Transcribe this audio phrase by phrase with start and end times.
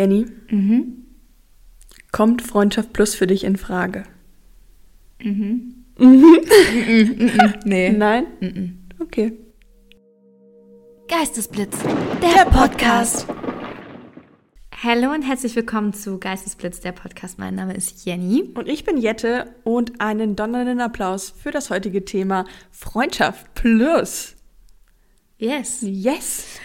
[0.00, 0.24] Jenny,
[2.10, 4.04] kommt Freundschaft Plus für dich in Frage?
[7.66, 7.90] Nee.
[7.90, 8.78] Nein?
[8.98, 9.34] Okay.
[11.06, 11.76] Geistesblitz,
[12.22, 13.26] der Podcast.
[14.82, 17.38] Hallo und herzlich willkommen zu Geistesblitz, der Podcast.
[17.38, 18.50] Mein Name ist Jenny.
[18.54, 24.34] Und ich bin Jette und einen donnernden Applaus für das heutige Thema Freundschaft Plus.
[25.36, 25.80] Yes.
[25.82, 26.58] Yes.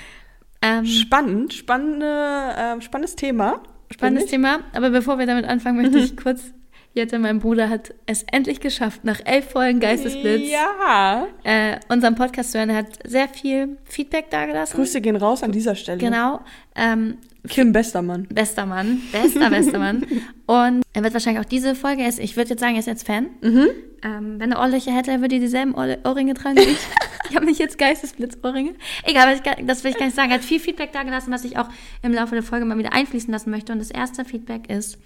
[0.61, 3.61] Ähm, Spannend, spannende, äh, spannendes Thema.
[3.93, 4.59] spannendes Thema.
[4.73, 6.53] Aber bevor wir damit anfangen, möchte ich kurz,
[6.93, 9.79] Jette, mein Bruder, hat es endlich geschafft, nach elf Folgen.
[9.79, 11.27] Geistesblitz Ja.
[11.43, 12.69] äh, unseren Podcast zu hören.
[12.69, 14.75] Er hat sehr viel Feedback dagelassen.
[14.77, 15.97] Grüße gehen raus an dieser Stelle.
[15.99, 16.39] Genau.
[16.75, 18.27] Ähm, Kim Bestermann.
[18.27, 19.01] bester Mann.
[19.11, 20.05] Bester, bester Mann.
[20.45, 22.85] Und er wird wahrscheinlich auch diese Folge, er ist, ich würde jetzt sagen, er ist
[22.85, 23.27] jetzt Fan.
[23.41, 23.69] Mhm.
[24.03, 26.77] Ähm, wenn er Ohrlöcher hätte, er würde dieselben Ohr Ohrringe tragen wie ich.
[27.29, 28.75] ich habe nicht jetzt Geistesblitzohrringe.
[29.03, 30.29] Egal, ich, das will ich gar nicht sagen.
[30.29, 31.69] Er hat viel Feedback dagelassen, was ich auch
[32.01, 33.73] im Laufe der Folge mal wieder einfließen lassen möchte.
[33.73, 34.97] Und das erste Feedback ist,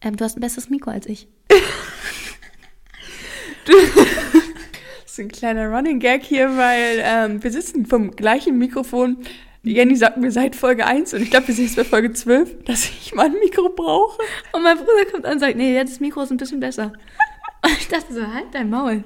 [0.00, 1.28] ähm, du hast ein besseres Mikro als ich.
[3.68, 9.18] Das ist ein kleiner Running Gag hier, weil ähm, wir sitzen vom gleichen Mikrofon.
[9.72, 12.64] Jenny sagt mir seit Folge 1 und ich glaube, wir sind jetzt bei Folge 12,
[12.64, 14.18] dass ich mal ein Mikro brauche.
[14.52, 16.92] Und mein Bruder kommt an und sagt, nee, jetzt das Mikro ist ein bisschen besser.
[17.64, 19.04] Und ich dachte so, halt dein Maul.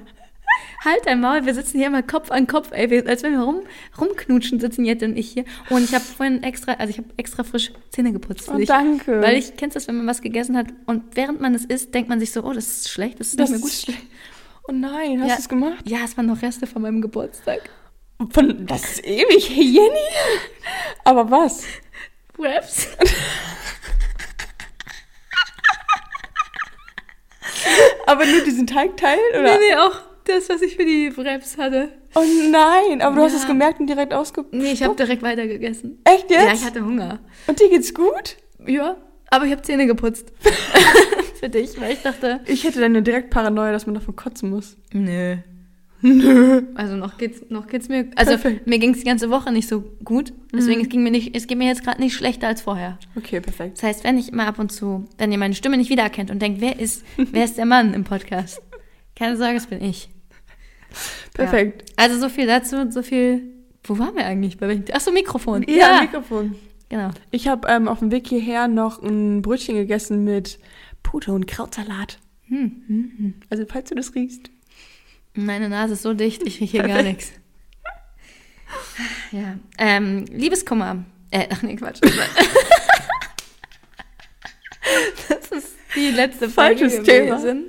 [0.85, 3.39] Halt dein Maul, wir sitzen hier immer Kopf an Kopf, ey, wir, als wenn wir
[3.41, 3.61] rum,
[3.99, 5.45] rumknutschen, sitzen Jette und ich hier.
[5.69, 8.67] Und ich habe vorhin extra, also ich habe extra frisch Zähne geputzt Oh, dich.
[8.67, 9.21] danke.
[9.21, 12.09] Weil ich, kennst das, wenn man was gegessen hat und während man es isst, denkt
[12.09, 13.95] man sich so, oh, das ist schlecht, das ist Das nicht mehr ist gut.
[14.67, 15.35] Oh nein, hast Ja.
[15.35, 15.83] du es gemacht?
[15.89, 17.69] Ja, es waren noch Reste von meinem Geburtstag.
[18.31, 19.89] Von, das ist ewig, Jenny.
[21.03, 21.63] Aber was?
[22.37, 22.87] Wraps.
[28.07, 29.17] Aber nur diesen Teigteil?
[29.31, 29.43] Oder?
[29.43, 31.89] Nee, nee, auch das, was ich für die Wraps hatte.
[32.15, 33.39] Oh nein, aber du hast Ja.
[33.39, 34.53] es gemerkt und direkt ausgepackt.
[34.53, 35.99] Nee, ich habe direkt weiter gegessen.
[36.03, 36.43] Echt jetzt?
[36.45, 37.19] Ja, ich hatte Hunger.
[37.47, 38.37] und dir geht's gut?
[38.65, 38.97] Ja,
[39.29, 40.31] aber ich habe Zähne geputzt.
[41.39, 44.77] Für dich, weil ich dachte, Ich hätte dann direkt Paranoia, dass man davon kotzen muss.
[44.93, 45.37] nö.
[46.03, 46.63] Nö.
[46.75, 48.09] Also noch geht's, noch geht's mir.
[48.15, 48.67] Also Perfekt.
[48.67, 50.33] mir ging's die ganze Woche nicht so gut.
[50.53, 52.99] Deswegen es ging mir nicht, es geht mir jetzt gerade nicht schlechter als vorher.
[53.15, 53.77] Okay, perfekt.
[53.77, 56.41] Das heißt, wenn ich immer ab und zu, wenn ihr meine Stimme nicht wiedererkennt und
[56.41, 58.61] denkt, wer ist, wer ist der Mann im Podcast?
[59.15, 60.09] Keine Sorge, es bin ich.
[61.33, 61.89] Perfekt.
[61.89, 62.03] Ja.
[62.03, 63.41] Also so viel dazu, so viel.
[63.85, 64.57] Wo waren wir eigentlich?
[64.57, 64.85] Bei welchem?
[64.91, 65.63] Ach so, Mikrofon.
[65.67, 66.55] Ja, Mikrofon.
[66.89, 67.11] genau.
[67.31, 70.59] Ich habe ähm, auf dem Weg hierher noch ein Brötchen gegessen mit
[71.01, 72.19] Pute und Krautsalat.
[72.47, 72.83] Hm.
[72.87, 73.33] Mhm.
[73.49, 74.49] Also falls du das riechst.
[75.35, 77.31] Meine Nase ist so dicht, ich rieche hier gar nichts.
[79.31, 79.55] Ja.
[79.77, 81.05] Ähm, Liebeskummer.
[81.31, 82.01] Äh, ach nee, Quatsch.
[85.29, 87.39] Das ist die letzte Folge Falsches Thema.
[87.39, 87.63] Freundschaft,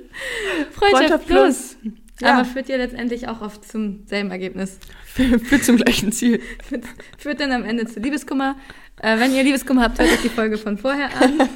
[0.73, 1.75] Freundschaft plus.
[1.81, 1.93] plus.
[2.21, 2.35] Ja.
[2.35, 4.79] Aber führt ja letztendlich auch oft zum selben Ergebnis.
[5.05, 6.41] Führt zum gleichen Ziel.
[6.63, 6.83] Führt,
[7.17, 8.55] führt dann am Ende zu Liebeskummer.
[9.01, 11.49] Äh, wenn ihr Liebeskummer habt, hört euch die Folge von vorher an.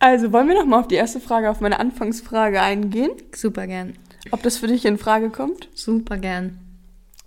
[0.00, 3.94] Also wollen wir noch mal auf die erste Frage, auf meine Anfangsfrage eingehen, Super gern.
[4.30, 5.68] Ob das für dich in Frage kommt?
[5.74, 6.58] Super gern.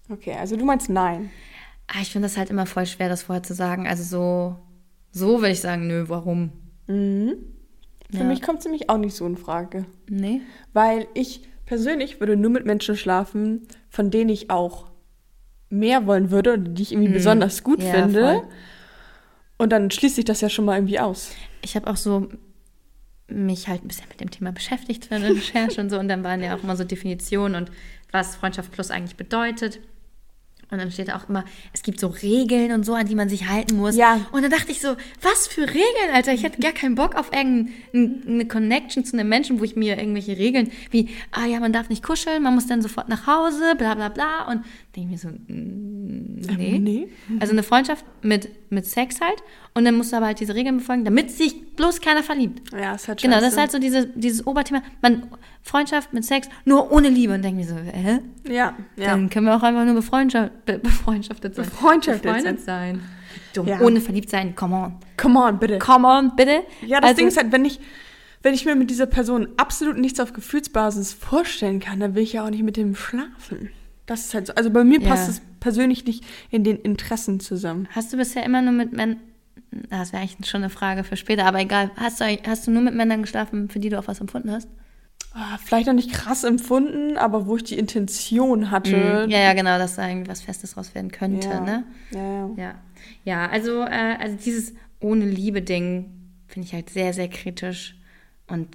[0.09, 1.29] Okay, also du meinst nein.
[1.87, 3.87] Ah, ich finde das halt immer voll schwer, das vorher zu sagen.
[3.87, 4.55] Also so,
[5.11, 6.51] so würde ich sagen, nö, warum?
[6.87, 7.33] Mhm.
[8.11, 8.23] Für Ja.
[8.23, 9.85] mich kommt es nämlich auch nicht so in Frage.
[10.09, 10.41] Nee.
[10.73, 14.87] Weil ich persönlich würde nur mit Menschen schlafen, von denen ich auch
[15.69, 17.85] mehr wollen würde oder die ich irgendwie besonders gut Mhm.
[17.85, 18.21] Ja, finde.
[18.21, 18.43] voll.
[19.57, 21.31] Und dann schließt sich das ja schon mal irgendwie aus.
[21.61, 22.29] Ich habe auch so
[23.27, 25.99] mich halt ein bisschen mit dem Thema beschäftigt für eine Recherche und so.
[25.99, 27.71] Und dann waren ja auch immer so Definitionen und
[28.11, 29.79] was Freundschaft plus eigentlich bedeutet.
[30.69, 33.29] Und dann steht da auch immer, es gibt so Regeln und so, an die man
[33.29, 33.95] sich halten muss.
[33.95, 34.19] Ja.
[34.33, 36.33] Und dann dachte ich so, was für Regeln, Alter?
[36.33, 40.37] Ich hätte gar keinen Bock auf irgendeine Connection zu einem Menschen, wo ich mir irgendwelche
[40.37, 43.95] Regeln wie, ah ja, man darf nicht kuscheln, man muss dann sofort nach Hause, bla
[43.95, 44.49] bla bla.
[44.49, 44.65] Und
[44.97, 46.75] denke ich mir so, mm, nee.
[46.75, 47.07] Ähm, nee.
[47.39, 49.41] Also eine Freundschaft mit, mit Sex halt.
[49.73, 52.71] Und dann musst du aber halt diese Regeln befolgen, damit sich bloß keiner verliebt.
[52.73, 53.61] Ja, ist halt Genau, das ist scheiße.
[53.61, 54.81] halt so diese, dieses Oberthema.
[55.01, 55.27] Man,
[55.61, 57.33] Freundschaft mit Sex, nur ohne Liebe.
[57.33, 58.19] Und denke mir so, hä?
[58.49, 59.05] Ja, ja.
[59.11, 61.65] Dann können wir auch einfach nur befreundschaft, be, befreundschaftet sein.
[61.65, 63.01] Befreundschaftet Befreundet sein.
[63.53, 63.67] Dumm.
[63.67, 63.79] Ja.
[63.81, 64.95] Ohne verliebt sein, come on.
[65.17, 65.77] Come on, bitte.
[65.79, 66.63] Come on, bitte.
[66.85, 67.79] Ja, das Also- Ding ist halt, wenn ich,
[68.43, 72.33] wenn ich mir mit dieser Person absolut nichts auf Gefühlsbasis vorstellen kann, dann will ich
[72.33, 73.69] ja auch nicht mit dem schlafen.
[74.07, 74.53] Das ist halt so.
[74.55, 75.09] Also bei mir Ja.
[75.09, 77.87] passt es persönlich nicht in den Interessen zusammen.
[77.91, 79.19] Hast du bisher immer nur mit Männern,
[79.89, 81.91] das wäre eigentlich schon eine Frage für später, aber egal.
[81.97, 84.67] Hast du, hast du nur mit Männern geschlafen, für die du auch was empfunden hast?
[85.33, 89.27] Ah, Vielleicht noch nicht krass empfunden, aber wo ich die Intention hatte.
[89.29, 91.59] Ja, ja, genau, dass da irgendwie was Festes raus werden könnte, Ja.
[91.59, 91.83] ne?
[92.11, 92.49] Ja, ja.
[92.57, 92.75] Ja,
[93.25, 96.11] ja also, äh, also dieses ohne Liebe-Ding
[96.47, 97.95] finde ich halt sehr, sehr kritisch
[98.47, 98.69] und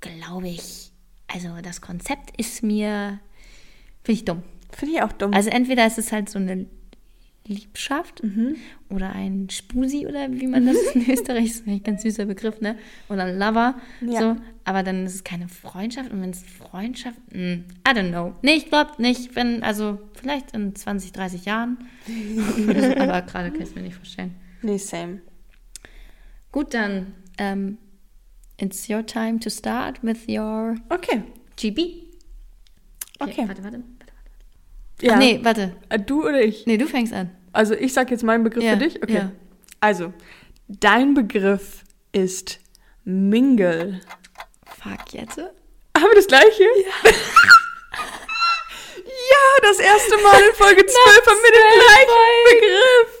[0.00, 0.90] glaube ich,
[1.28, 3.20] also das Konzept ist mir,
[4.02, 4.42] finde ich dumm.
[4.72, 5.32] Finde ich auch dumm.
[5.34, 6.66] Also entweder ist es halt so eine
[7.46, 8.22] Liebschaft
[8.90, 12.76] oder ein Spusi oder wie man das in Österreich ist, ein ganz süßer Begriff, ne?
[13.08, 13.74] Oder ein Lover.
[14.00, 14.20] Ja.
[14.20, 14.36] So.
[14.64, 17.40] Aber dann ist es keine Freundschaft und wenn es Freundschaft, mh,
[17.88, 18.34] I don't know.
[18.42, 21.78] Nee, ich glaube nicht, wenn, also vielleicht in 20, 30 Jahren.
[22.98, 24.36] Aber gerade kann ich es mir nicht vorstellen.
[24.62, 25.20] Nee, same.
[26.52, 27.78] Gut, dann, ähm,
[28.58, 31.22] it's your time to start with your Okay.
[31.56, 32.04] GB.
[33.18, 33.48] Okay.
[33.48, 33.82] Warte, warte, warte.
[35.02, 35.16] Ja.
[35.16, 35.72] Nee, warte.
[35.88, 36.66] Äh, Du oder ich?
[36.66, 37.30] Nee, du fängst an.
[37.52, 39.02] Also ich sag jetzt meinen Begriff Ja, für dich?
[39.02, 39.14] Okay.
[39.14, 39.32] ja.
[39.80, 40.12] Also,
[40.68, 41.82] dein Begriff
[42.12, 42.60] ist
[43.04, 44.00] Mingle.
[44.82, 45.38] Fuck, jetzt?
[45.38, 46.62] Haben wir das gleiche?
[46.62, 47.10] Ja.
[49.30, 53.16] ja, das erste Mal in Folge 12 haben wir den gleichen Begriff.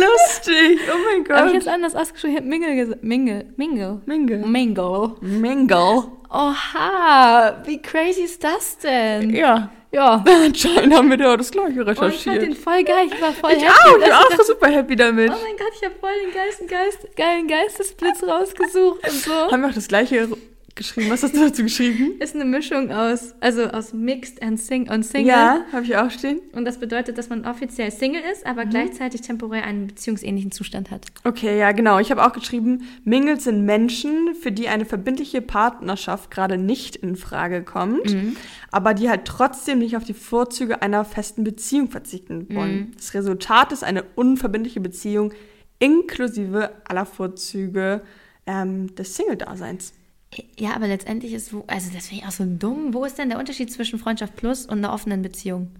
[0.00, 0.80] Lustig.
[0.92, 1.54] Oh mein Habe ich Gott.
[1.54, 2.36] jetzt anders ausgeschrieben?
[2.36, 3.02] Ich hab Mingle gesagt.
[3.04, 3.46] Mingle.
[3.56, 4.02] Mingle.
[4.06, 4.38] Mingle.
[4.46, 5.16] Mingle.
[5.22, 6.04] Mingle.
[6.28, 9.30] Oha, wie crazy ist das denn?
[9.34, 9.70] Ja.
[9.96, 10.22] Ja.
[10.44, 12.58] Anscheinend haben wir da das gleiche Oh, ich fand den recherchiert.
[12.58, 13.06] voll geil.
[13.10, 13.88] Ich war voll ich happy.
[13.88, 15.30] auch, ich auch dachte, super happy damit.
[15.30, 19.32] Oh mein Gott, ich habe voll den geilsten Geist, geilen Geistesblitz rausgesucht und so.
[19.32, 20.28] Haben wir auch das gleiche
[20.76, 21.10] geschrieben?
[21.10, 22.12] Was hast du dazu geschrieben?
[22.20, 25.28] Ist eine Mischung aus, also aus Mixed and Sing und Single.
[25.28, 26.40] Ja, habe ich auch stehen.
[26.52, 31.06] Und das bedeutet, dass man offiziell Single ist, aber gleichzeitig temporär einen beziehungsähnlichen Zustand hat.
[31.24, 31.98] Okay, ja, genau.
[31.98, 37.16] Ich habe auch geschrieben, Mingles sind Menschen, für die eine verbindliche Partnerschaft gerade nicht in
[37.16, 38.14] Frage kommt,
[38.70, 42.92] aber die halt trotzdem nicht auf die Vorzüge einer festen Beziehung verzichten wollen.
[42.96, 45.32] Das Resultat ist eine unverbindliche Beziehung
[45.78, 48.02] inklusive aller Vorzüge
[48.46, 49.92] ähm, des Single-Daseins.
[50.58, 52.92] Ja, aber letztendlich ist, wo, also das finde ich auch so dumm.
[52.92, 55.70] Wo ist denn der Unterschied zwischen Freundschaft Plus und einer offenen Beziehung?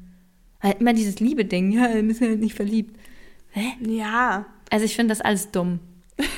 [0.61, 2.97] Halt immer dieses Liebe-Ding, ja, wir sind halt nicht verliebt.
[3.51, 3.73] Hä?
[3.87, 4.47] Ja.
[4.71, 5.81] Also ich finde das alles dumm.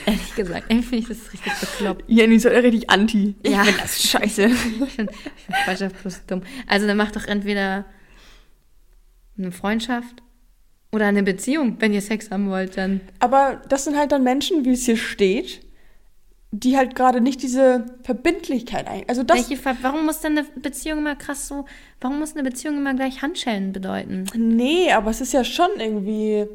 [0.07, 0.67] Ehrlich gesagt.
[0.69, 2.05] Irgendwie finde ich das richtig bekloppt.
[2.09, 3.35] Jenny ist ja richtig anti.
[3.43, 3.63] Ich Ja.
[3.65, 4.47] finde das scheiße.
[4.47, 4.53] Ich
[4.95, 6.43] finde ich find Freundschaft Plus dumm.
[6.67, 7.85] Also dann macht doch entweder
[9.37, 10.23] eine Freundschaft
[10.93, 11.77] oder eine Beziehung.
[11.79, 13.01] Wenn ihr Sex haben wollt, dann.
[13.21, 15.61] Aber das sind halt dann Menschen, wie es hier steht,
[16.51, 19.03] die halt gerade nicht diese Verbindlichkeit ein.
[19.07, 19.37] Also das.
[19.49, 21.67] Welche, Ver- warum muss denn eine Beziehung immer krass so,
[22.01, 24.25] warum muss eine Beziehung immer gleich Handschellen bedeuten?
[24.35, 26.47] Nee, aber es ist ja schon irgendwie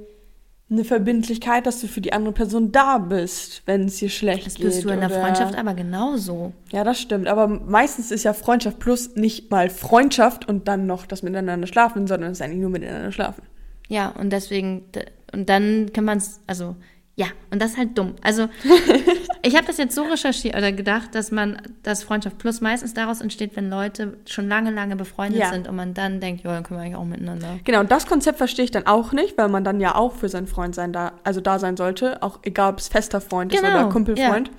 [0.71, 4.55] eine Verbindlichkeit, dass du für die andere Person da bist, wenn es dir schlecht Das
[4.55, 4.65] geht.
[4.65, 6.53] bist du in der Freundschaft aber genauso.
[6.71, 7.27] Ja, das stimmt.
[7.27, 12.07] Aber meistens ist ja Freundschaft plus nicht mal Freundschaft und dann noch das miteinander schlafen,
[12.07, 13.43] sondern es ist eigentlich nur miteinander schlafen.
[13.89, 14.85] Ja, und deswegen,
[15.33, 16.75] und dann kann man es, also,
[17.15, 18.15] ja, und das ist halt dumm.
[18.23, 18.49] Also,
[19.43, 23.21] ich habe das jetzt so recherchiert oder gedacht, dass man, dass Freundschaft Plus meistens daraus
[23.21, 25.49] entsteht, wenn Leute schon lange, lange befreundet Ja.
[25.49, 27.59] sind und man dann denkt, ja, dann können wir eigentlich auch miteinander.
[27.65, 30.27] Genau, und das Konzept verstehe ich dann auch nicht, weil man dann ja auch für
[30.29, 33.61] seinen Freund sein da, also da sein sollte, auch egal ob es fester Freund ist
[33.61, 34.49] Genau, oder Kumpelfreund.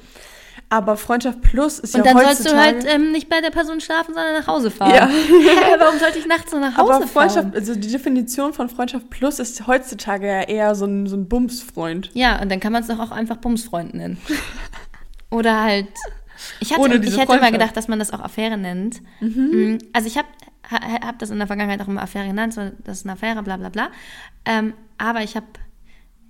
[0.70, 2.76] Aber Freundschaft plus ist Und ja dann sollst du heutzutage.
[2.76, 4.94] halt ähm, nicht bei der Person schlafen, sondern nach Hause fahren.
[4.94, 5.06] Ja.
[5.08, 7.54] Hä, warum sollte ich nachts so nach Hause aber Freundschaft, fahren?
[7.54, 12.10] also die Definition von Freundschaft plus ist heutzutage ja eher so ein, so ein Bumsfreund.
[12.14, 14.18] Ja, und dann kann man es doch auch einfach Bumsfreund nennen.
[15.30, 15.88] Oder halt.
[16.60, 17.52] Ich, hatte, Ohne ich diese hätte immer Freundschaft.
[17.52, 19.00] gedacht, dass man das auch Affäre nennt.
[19.20, 19.78] Mhm.
[19.92, 20.28] Also ich habe
[20.70, 23.42] ha, hab das in der Vergangenheit auch immer Affäre genannt, so, das ist eine Affäre,
[23.42, 23.88] bla bla bla.
[24.44, 25.46] Ähm, aber ich habe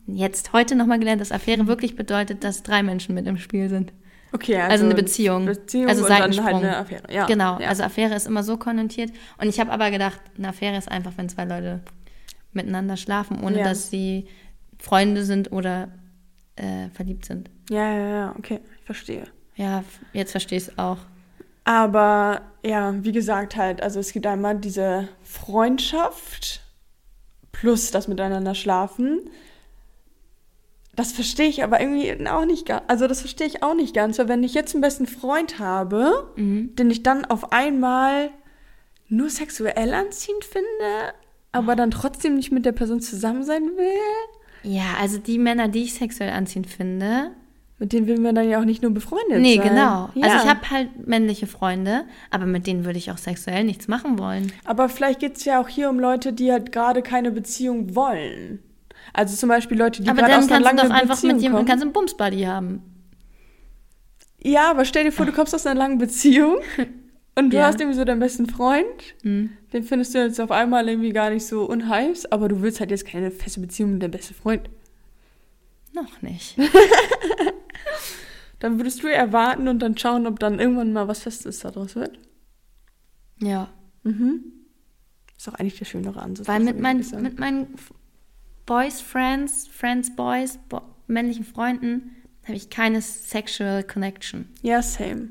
[0.06, 3.92] jetzt heute nochmal gelernt, dass Affäre wirklich bedeutet, dass drei Menschen mit im Spiel sind.
[4.34, 5.46] Okay, also, Also, eine Beziehung.
[5.46, 6.46] Beziehung also dann Seitensprung.
[6.46, 7.02] halt eine Affäre.
[7.12, 7.26] Ja.
[7.26, 7.68] Genau, ja.
[7.68, 9.12] also Affäre ist immer so konnotiert.
[9.40, 11.80] Und ich habe aber gedacht, eine Affäre ist einfach, wenn zwei Leute
[12.52, 13.64] miteinander schlafen, ohne Ja.
[13.64, 14.26] dass sie
[14.80, 15.88] Freunde sind oder
[16.56, 17.48] äh, verliebt sind.
[17.70, 19.24] ja, ja, ja, okay, ich verstehe.
[19.56, 20.98] Ja, jetzt verstehe ich es auch.
[21.62, 26.60] Aber ja, wie gesagt halt, also es gibt einmal diese Freundschaft
[27.52, 29.20] plus das miteinander schlafen.
[30.96, 32.82] Das verstehe ich aber irgendwie auch nicht ganz.
[32.88, 36.28] Also das verstehe ich auch nicht ganz, weil wenn ich jetzt einen besten Freund habe,
[36.36, 36.74] Mhm.
[36.76, 38.30] den ich dann auf einmal
[39.08, 41.14] nur sexuell anziehend finde,
[41.52, 45.82] aber dann trotzdem nicht mit der Person zusammen sein will, Ja, also die Männer, die
[45.84, 47.30] ich sexuell anziehend finde.
[47.80, 49.68] mit denen will man dann ja auch nicht nur befreundet Nee, sein.
[49.70, 50.08] genau.
[50.14, 50.22] Ja.
[50.22, 54.16] Also ich habe halt männliche Freunde, aber mit denen würde ich auch sexuell nichts machen
[54.18, 54.52] wollen.
[54.64, 58.62] Aber vielleicht geht es ja auch hier um Leute, die halt gerade keine Beziehung wollen.
[59.14, 61.14] Also zum Beispiel Leute, die aber gerade dann aus einer kannst du langen doch einfach
[61.16, 61.68] Beziehung mit jemandem, kommen.
[61.68, 62.82] kannst du einen Bumsbuddy haben.
[64.42, 66.58] Ja, aber stell dir vor, du kommst aus einer langen Beziehung
[67.36, 67.66] und du Ja.
[67.66, 68.84] hast irgendwie so deinen besten Freund.
[69.22, 69.50] Mhm.
[69.72, 72.90] Den findest du jetzt auf einmal irgendwie gar nicht so unheiß, aber du willst halt
[72.90, 74.68] jetzt keine feste Beziehung mit deinem besten Freund.
[75.92, 76.56] Noch nicht.
[78.58, 82.18] Dann würdest du erwarten und dann schauen, ob dann irgendwann mal was Festes daraus wird.
[83.40, 83.68] Ja.
[84.04, 84.42] Mhm.
[85.36, 86.48] Ist auch eigentlich der schönere Ansatz.
[86.48, 87.74] Weil mit, mein, mit meinen
[88.66, 94.48] Boys, Friends, Friends, Boys, bo männlichen Freunden habe ich keine Sexual Connection.
[94.62, 95.30] Ja, same.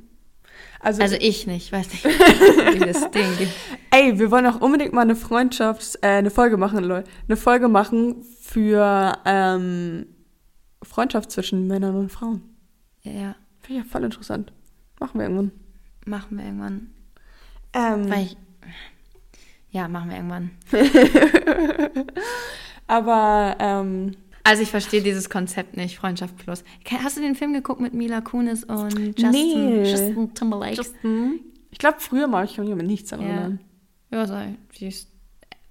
[0.80, 3.50] Also, Also ich nicht, weiß nicht, wie das Ding geht.
[3.92, 7.10] ey, wir wollen auch unbedingt mal eine Freundschafts-, äh, eine Folge machen, Leute.
[7.28, 10.06] Eine Folge machen für ähm,
[10.84, 12.42] Freundschaft zwischen Männern und Frauen.
[13.02, 14.52] Ja, Finde ich ja voll interessant.
[15.00, 15.52] Machen wir irgendwann.
[16.06, 16.92] machen wir irgendwann.
[17.74, 18.38] Ähm, Weil ich,
[19.72, 20.52] ja, machen wir irgendwann.
[22.94, 24.12] aber ähm,
[24.44, 26.64] Also ich verstehe dieses Konzept nicht, Freundschaft plus.
[27.02, 29.90] Hast du den Film geguckt mit Mila Kunis und Justin, Nee.
[29.92, 30.76] Justin Timberlake?
[30.76, 31.40] Justin,
[31.72, 33.32] ich glaube, früher mal, ich kann mich aber nichts daran Ja.
[33.32, 33.60] erinnern.
[34.12, 34.36] Ja, so,
[34.80, 34.94] die,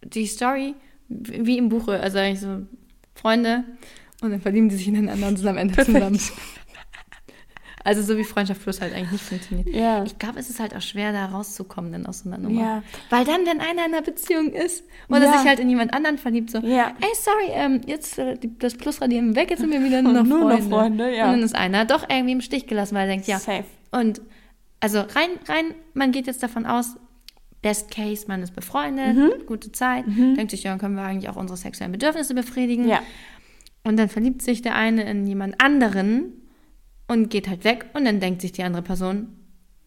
[0.04, 0.74] die Story,
[1.08, 2.62] wie im Buche, also eigentlich so
[3.14, 3.62] Freunde
[4.20, 5.96] und dann verlieben die sich ineinander und sind am Ende Perfekt.
[5.96, 6.18] zusammen.
[7.84, 9.68] Also so wie Freundschaft plus halt eigentlich nicht funktioniert.
[9.68, 10.04] Ja.
[10.04, 12.60] Ich glaube, es ist halt auch schwer, da rauszukommen dann aus so einer Nummer.
[12.60, 12.82] Ja.
[13.10, 15.38] Weil dann, wenn einer in einer Beziehung ist oder Ja.
[15.38, 16.94] sich halt in jemand anderen verliebt, so, Ja.
[17.00, 20.24] ey, sorry, ähm, jetzt äh, das Plus radieren weg, jetzt sind wir wieder nur noch
[20.24, 20.68] Nur noch Freunde.
[20.68, 21.26] Freunde, ja.
[21.26, 23.38] Und dann ist einer doch irgendwie im Stich gelassen, weil er denkt, ja.
[23.38, 23.64] Safe.
[23.90, 24.20] Und
[24.80, 26.96] also rein, rein, man geht jetzt davon aus,
[27.62, 29.46] Best Case, man ist befreundet, Mhm.
[29.46, 32.88] gute Zeit, denkt sich, ja, dann können wir eigentlich auch unsere sexuellen Bedürfnisse befriedigen.
[32.88, 33.00] Ja.
[33.84, 36.32] Und dann verliebt sich der eine in jemand anderen
[37.08, 39.28] und geht halt weg und dann denkt sich die andere Person,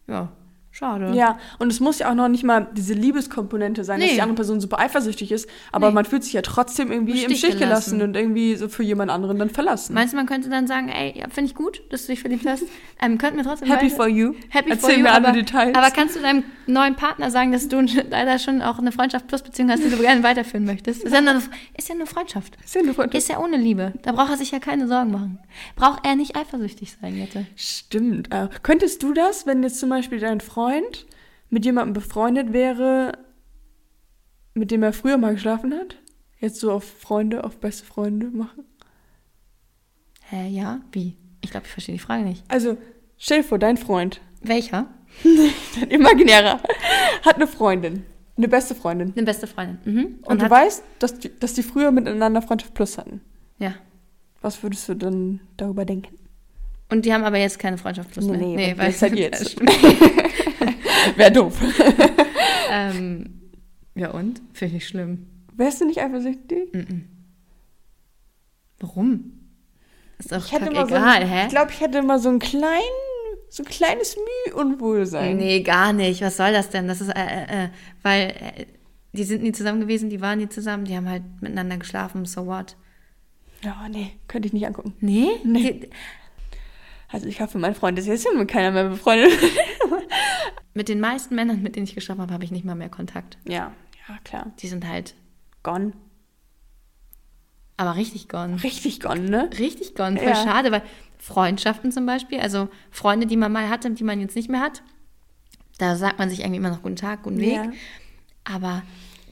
[0.06, 0.32] ja,
[0.76, 1.12] schade.
[1.14, 4.14] Ja, und es muss ja auch noch nicht mal diese Liebeskomponente sein, dass Nee.
[4.16, 5.94] die andere Person super eifersüchtig ist, aber Nee.
[5.94, 8.02] man fühlt sich ja trotzdem irgendwie Im im Stich Stich gelassen gelassen.
[8.02, 9.94] und irgendwie so für jemand anderen dann verlassen.
[9.94, 12.46] Meinst du, man könnte dann sagen, ey, ja, finde ich gut, dass du dich verliebt
[12.46, 12.64] hast.
[12.98, 14.32] Ähm, könnten wir trotzdem Happy weiter- for you.
[14.48, 15.74] Happy Erzähl for you, mir alle aber, Details.
[15.76, 17.80] aber kannst du deinem neuen Partner sagen, dass du
[18.10, 21.04] leider schon auch eine Freundschaft plus Beziehung hast, die du gerne weiterführen möchtest?
[21.04, 21.34] Ist ja nur,
[21.76, 22.56] ist ja nur Freundschaft.
[22.64, 23.18] Ist ja eine Freundschaft.
[23.18, 23.92] Ist ja ohne Liebe.
[24.00, 25.38] Da braucht er sich ja keine Sorgen machen.
[25.76, 27.44] Braucht er nicht eifersüchtig sein, Jette.
[27.54, 28.32] Stimmt.
[28.32, 30.65] Äh, könntest du das, wenn jetzt zum Beispiel dein Freund
[31.50, 33.12] mit jemandem befreundet wäre,
[34.54, 35.96] mit dem er früher mal geschlafen hat,
[36.40, 38.64] jetzt so auf Freunde, auf beste Freunde machen?
[40.22, 40.80] Hä, ja?
[40.92, 41.16] Wie?
[41.40, 42.44] Ich glaube, ich verstehe die Frage nicht.
[42.48, 42.76] Also,
[43.16, 44.88] stell dir vor, dein Freund, Welcher?
[45.80, 46.60] dein imaginärer,
[47.22, 48.04] hat eine Freundin,
[48.36, 49.12] eine beste Freundin.
[49.16, 49.78] Eine beste Freundin.
[49.84, 50.18] Mhm.
[50.22, 53.20] Und, du hat, weißt, dass die, dass die früher miteinander Freundschaft Plus hatten.
[53.58, 53.74] Ja.
[54.42, 56.16] Was würdest du dann darüber denken?
[56.90, 58.38] Und die haben aber jetzt keine Freundschaft plus mehr.
[58.38, 59.56] Nee, weil das halt jetzt.
[61.16, 61.58] Wäre doof.
[62.70, 63.40] ähm,
[63.94, 64.42] ja und?
[64.52, 65.26] Finde ich schlimm.
[65.54, 66.70] Wärst du nicht eifersüchtig?
[68.78, 69.32] Warum?
[70.18, 71.42] Ist doch Ich hätte immer so egal, ein, hä?
[71.44, 72.80] Ich glaube, ich hätte immer so ein klein,
[73.48, 75.36] so ein kleines Mühe-Unwohlsein.
[75.36, 76.20] Nee, gar nicht.
[76.22, 76.88] Was soll das denn?
[76.88, 77.68] Das ist, äh, äh, äh,
[78.02, 78.66] weil äh,
[79.12, 82.46] die sind nie zusammen gewesen, die waren nie zusammen, die haben halt miteinander geschlafen, so
[82.46, 82.76] what?
[83.62, 84.94] Ja, nee, könnte ich nicht angucken.
[85.00, 85.28] Nee?
[85.42, 85.72] Nee.
[85.72, 85.90] Die,
[87.08, 89.32] Also ich hoffe, mein Freund ist jetzt mit keiner mehr befreundet.
[90.76, 93.38] mit den meisten Männern, mit denen ich geschlafen habe, habe ich nicht mal mehr Kontakt.
[93.44, 93.72] ja,
[94.08, 94.52] ja, klar.
[94.60, 95.14] Die sind halt
[95.64, 95.92] Gone.
[97.76, 98.62] aber richtig gone.
[98.62, 99.50] Richtig gone, ne?
[99.58, 100.16] Richtig gone.
[100.16, 100.34] Voll Ja.
[100.36, 100.82] schade, weil
[101.18, 104.82] Freundschaften zum Beispiel, also Freunde, die man mal hatte, die man jetzt nicht mehr hat,
[105.78, 107.54] da sagt man sich irgendwie immer noch guten Tag, guten Weg.
[107.54, 107.70] Ja.
[108.44, 108.82] Aber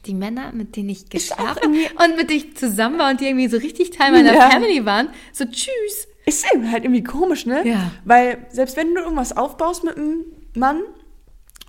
[0.05, 3.47] die Männer, mit denen ich geschlafen und mit denen ich zusammen war und die irgendwie
[3.47, 4.49] so richtig Teil meiner Ja.
[4.49, 6.07] Family waren, so tschüss.
[6.25, 7.67] Ist eben halt irgendwie komisch, ne?
[7.67, 7.91] Ja.
[8.03, 10.25] Weil selbst wenn du irgendwas aufbaust mit einem
[10.55, 10.81] Mann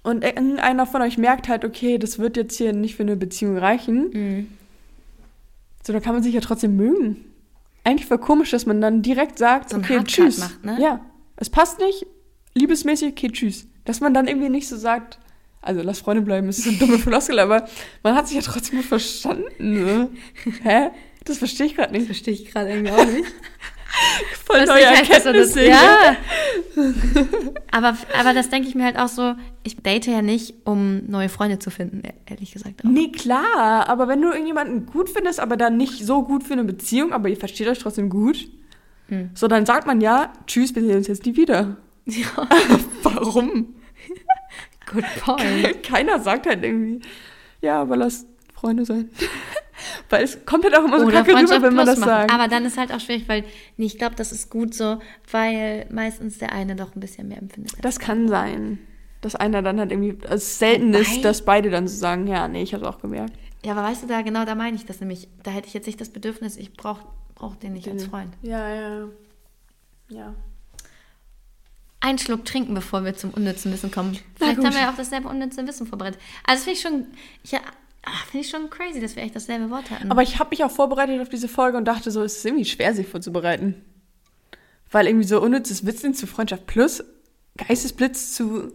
[0.07, 3.59] und irgendeiner von euch merkt halt, okay, das wird jetzt hier nicht für eine Beziehung
[3.59, 4.49] reichen, Mhm.
[5.85, 7.25] so dann kann man sich ja trotzdem mögen.
[7.85, 10.39] Eigentlich voll komisch, dass man dann direkt sagt, So okay, tschüss.
[10.39, 10.79] macht, ne?
[10.81, 11.01] Ja,
[11.37, 12.07] es passt nicht,
[12.55, 13.67] liebesmäßig, okay, tschüss.
[13.85, 15.19] Dass man dann irgendwie nicht so sagt,
[15.63, 17.67] also lass Freunde bleiben, das ist eine dumme Floskel, aber
[18.03, 19.45] man hat sich ja trotzdem gut verstanden.
[19.59, 20.11] Ne?
[20.63, 20.91] Hä?
[21.25, 22.07] Das verstehe ich gerade nicht.
[22.07, 23.25] Verstehe ich gerade irgendwie auch nicht.
[24.45, 25.67] Voll Das neue halt das- Erkenntnisse.
[25.67, 26.17] ja.
[27.71, 29.35] aber, aber das denke ich mir halt auch so,
[29.65, 32.85] ich date ja nicht, um neue Freunde zu finden, e- ehrlich gesagt.
[32.85, 32.89] Auch.
[32.89, 36.65] Nee, klar, aber wenn du irgendjemanden gut findest, aber dann nicht so gut für eine
[36.65, 38.49] Beziehung, aber ihr versteht euch trotzdem gut,
[39.09, 39.31] Hm.
[39.35, 41.77] so dann sagt man ja, tschüss, wir sehen uns jetzt nie wieder.
[42.07, 42.49] Ja,
[43.03, 43.75] Warum?
[44.93, 45.83] good point.
[45.83, 47.01] Keiner sagt halt irgendwie,
[47.61, 49.11] ja, aber lass Freunde sein.
[50.09, 52.09] Weil es kommt halt auch immer so Oder kacke rüber, wenn man das machen.
[52.09, 52.33] sagt.
[52.33, 53.45] Aber dann ist halt auch schwierig, weil
[53.77, 57.39] nee, ich glaube, das ist gut so, weil meistens der eine doch ein bisschen mehr
[57.39, 57.73] empfindet.
[57.83, 58.79] das kann sein.
[59.21, 62.27] Dass einer dann halt irgendwie, also es selten Wobei- ist, dass beide dann so sagen,
[62.27, 63.33] ja, nee, ich hab's auch gemerkt.
[63.65, 65.29] Ja, aber weißt du, da genau da meine ich das nämlich.
[65.43, 67.05] Da hätte ich jetzt nicht das Bedürfnis, ich brauche
[67.35, 68.33] brauch den nicht als Freund.
[68.43, 69.09] Ja, ja.
[70.09, 70.35] Ja.
[72.01, 74.17] Einen Schluck trinken, bevor wir zum unnützen Wissen kommen.
[74.37, 76.21] Vielleicht haben wir ja auch dasselbe unnütze Wissen vorbereitet.
[76.47, 77.07] Also das finde ich schon,
[77.51, 77.61] ja,
[78.31, 80.11] finde ich schon crazy, dass wir echt dasselbe Wort hatten.
[80.11, 82.65] Aber ich habe mich auch vorbereitet auf diese Folge und dachte so, es ist irgendwie
[82.65, 83.75] schwer, sich vorzubereiten.
[84.91, 87.03] Weil irgendwie so unnützes Witzen zu Freundschaft Plus,
[87.57, 88.73] Geistesblitz zu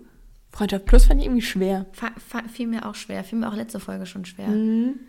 [0.51, 1.85] Freundschaft Plus fand ich irgendwie schwer.
[1.93, 2.11] Fa-
[2.51, 4.47] fiel mir auch schwer, fiel mir auch letzte Folge schon schwer.
[4.47, 4.99] Mhm.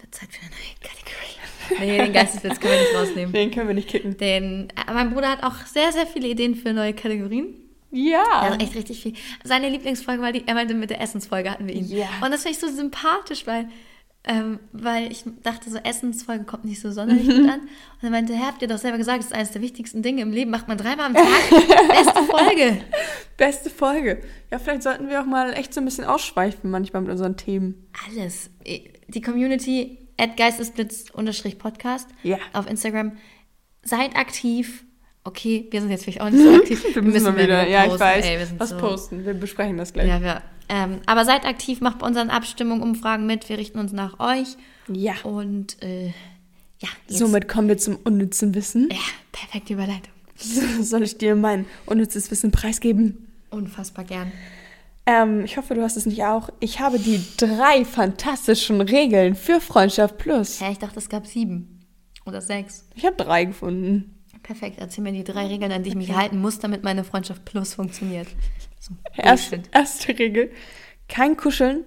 [0.00, 1.32] Wird Zeit für eine neue Kategorie.
[1.80, 3.32] Nee, den Geisteswitz können wir nicht rausnehmen.
[3.32, 4.16] Den können wir nicht kicken.
[4.18, 7.54] Den, äh, mein Bruder hat auch sehr, sehr viele Ideen für neue Kategorien.
[7.90, 8.24] Ja.
[8.40, 9.14] Also echt richtig viel.
[9.44, 11.86] Seine Lieblingsfolge war die, er meinte, mit der Essensfolge hatten wir ihn.
[11.88, 12.08] Ja.
[12.22, 13.68] Und das finde ich so sympathisch, weil,
[14.24, 17.60] ähm, weil ich dachte, so Essensfolge kommt nicht so sonderlich gut an.
[17.60, 20.22] Und er meinte, Herr, habt ihr doch selber gesagt, das ist eines der wichtigsten Dinge
[20.22, 21.24] im Leben, macht man dreimal am Tag.
[21.88, 22.84] Beste Folge.
[23.36, 24.22] Beste Folge.
[24.50, 27.86] Ja, vielleicht sollten wir auch mal echt so ein bisschen ausschweifen manchmal mit unseren Themen.
[28.08, 28.50] Alles.
[29.08, 32.38] Die Community at geistesblitz-podcast Ja.
[32.52, 33.12] auf Instagram.
[33.82, 34.84] Seid aktiv.
[35.26, 36.94] Okay, wir sind jetzt vielleicht auch nicht so aktiv.
[36.94, 39.24] Wir müssen mal mehr wieder, ja, ich weiß, Ey, was so- posten.
[39.26, 40.06] Wir besprechen das gleich.
[40.08, 43.48] Ja, wir, ähm, aber seid aktiv, macht bei unseren Abstimmungen, Umfragen mit.
[43.48, 44.56] Wir richten uns nach euch.
[44.88, 45.14] Ja.
[45.24, 46.06] Und äh,
[46.78, 48.88] ja, jetzt, Somit kommen wir zum unnützen Wissen.
[48.90, 48.98] ja,
[49.32, 50.12] perfekte Überleitung.
[50.80, 53.26] Soll ich dir mein unnützes Wissen preisgeben?
[53.50, 54.30] Unfassbar gern.
[55.06, 56.50] Ähm, ich hoffe, du hast es nicht auch.
[56.60, 60.60] Ich habe die drei fantastischen Regeln für Freundschaft Plus.
[60.60, 61.80] Ja, ich dachte, es gab sieben
[62.26, 62.84] oder sechs.
[62.94, 64.12] Ich habe drei gefunden.
[64.46, 67.44] Perfekt, erzähl mir die drei Regeln, an die ich mich halten muss, damit meine Freundschaft
[67.44, 68.28] Plus funktioniert.
[68.78, 70.52] So, erste Regel:
[71.08, 71.84] kein Kuscheln,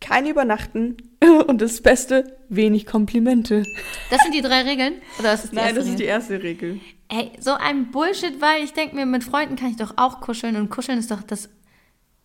[0.00, 0.96] kein Übernachten
[1.46, 3.62] und das Beste: wenig Komplimente.
[4.10, 4.94] Das sind die drei Regeln?
[5.20, 6.08] Oder ist die Nein, erste das ist die Regel?
[6.08, 6.80] erste Regel.
[7.08, 10.56] Ey, so ein Bullshit, weil ich denke mir, mit Freunden kann ich doch auch kuscheln
[10.56, 11.50] und kuscheln ist doch das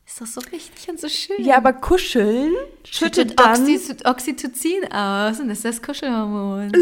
[0.07, 1.43] ist doch so richtig und so schön.
[1.43, 2.51] Ja, aber kuscheln
[2.83, 3.41] schüttet, schüttet.
[3.41, 6.71] Oxy Oxytocin aus und das ist das Kuschelhormon.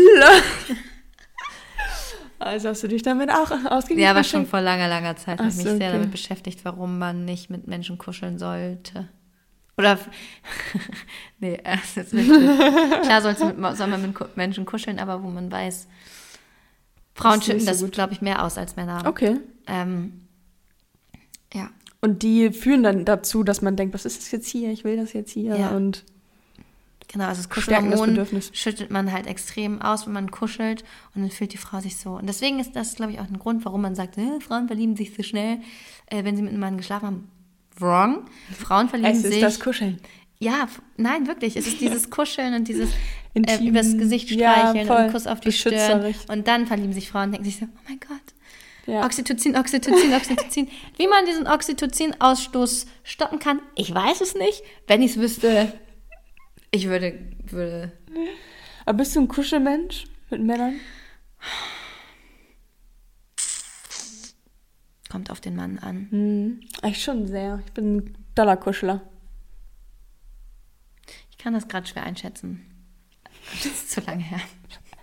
[2.46, 4.02] Also hast du dich damit auch ausgegeben?
[4.02, 5.94] Ja, aber schon vor langer, langer Zeit habe ich mich so, sehr okay.
[5.94, 9.10] damit beschäftigt, warum man nicht mit Menschen kuscheln sollte.
[9.80, 9.98] Oder,
[11.40, 12.30] nee, äh, das ist nicht.
[12.30, 13.40] Klar mit,
[13.78, 15.88] soll man mit Menschen kuscheln, aber wo man weiß,
[17.16, 19.04] Frauen Das schütten so das, glaube ich, mehr aus als Männer.
[19.08, 19.38] Okay.
[19.66, 20.28] Ähm,
[21.52, 21.72] ja,
[22.02, 24.70] Und die führen dann dazu, dass man denkt, was ist das jetzt hier?
[24.72, 25.58] Ich will das jetzt hier.
[25.58, 25.70] Ja.
[25.70, 26.04] Und
[27.08, 30.84] genau, also das Kuschelhormon schüttet man halt extrem aus, wenn man kuschelt
[31.14, 32.12] und dann fühlt die Frau sich so.
[32.12, 34.96] Und deswegen ist das, glaube ich, auch ein Grund, warum man sagt, äh, Frauen verlieben
[34.96, 35.60] sich so schnell,
[36.08, 37.32] äh, wenn sie mit einem Mann geschlafen haben.
[37.78, 38.26] Wrong.
[38.58, 40.00] Frauen verlieben es sich ist das Kuscheln.
[40.40, 41.56] Ja, nein, wirklich.
[41.56, 42.90] Es ist dieses Kuscheln und dieses
[43.34, 45.06] äh, übers Gesicht Ja, streicheln voll.
[45.06, 46.14] und Kuss auf die Stirn.
[46.28, 48.36] Und dann verlieben sich Frauen und denken sich so, oh mein Gott.
[48.86, 49.04] Ja.
[49.04, 50.70] Oxytocin, Oxytocin, Oxytocin.
[50.98, 54.62] Wie man diesen Oxytocin-Ausstoß stoppen kann, ich weiß es nicht.
[54.88, 55.74] Wenn ich es wüsste,
[56.76, 57.92] ich würde, würde.
[58.86, 60.80] Aber bist du ein Kuschelmensch mit Männern?
[65.10, 66.08] Kommt auf den Mann an.
[66.12, 67.62] Hm, ich schon sehr.
[67.66, 69.02] Ich bin ein Dollarkuschler.
[71.32, 72.66] Ich kann das gerade schwer einschätzen.
[73.52, 74.42] Das ist zu lange her.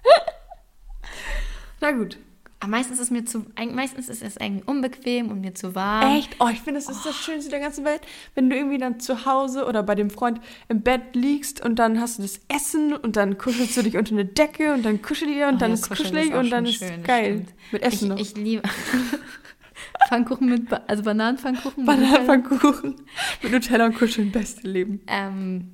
[1.80, 2.18] Na gut.
[2.62, 6.16] Aber meistens ist mir zu, meistens ist es irgendwie unbequem und mir zu warm.
[6.16, 6.36] Echt?
[6.38, 8.02] Oh, ich finde, das ist das Schönste der ganzen Welt,
[8.36, 12.00] wenn du irgendwie dann zu Hause oder bei dem Freund im Bett liegst und dann
[12.00, 15.32] hast du das Essen und dann kuschelst du dich unter eine Decke und dann kuschelt
[15.32, 17.46] ihr und Oh dann ja, ist kuschelig auch und dann ist schön, das geil.
[17.72, 18.16] Mit Essen noch.
[18.18, 18.62] ich, ich liebe
[20.08, 21.84] Pfannkuchen mit, Ba- also Bananenpfannkuchen.
[21.84, 22.94] Bananenpfannkuchen
[23.42, 25.00] mit Nutella und Kuscheln, beste Leben.
[25.08, 25.68] Ähm,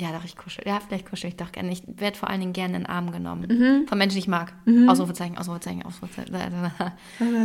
[0.00, 0.64] ja, doch, ich kuschel.
[0.66, 1.70] Ja, vielleicht kuschel ich doch gerne.
[1.72, 3.46] Ich werde vor allen Dingen gerne in den Arm genommen.
[3.48, 3.86] Mhm.
[3.88, 4.52] Von Menschen, die ich mag.
[4.88, 6.72] Ausrufezeichen, Ausrufezeichen, Ausrufezeichen.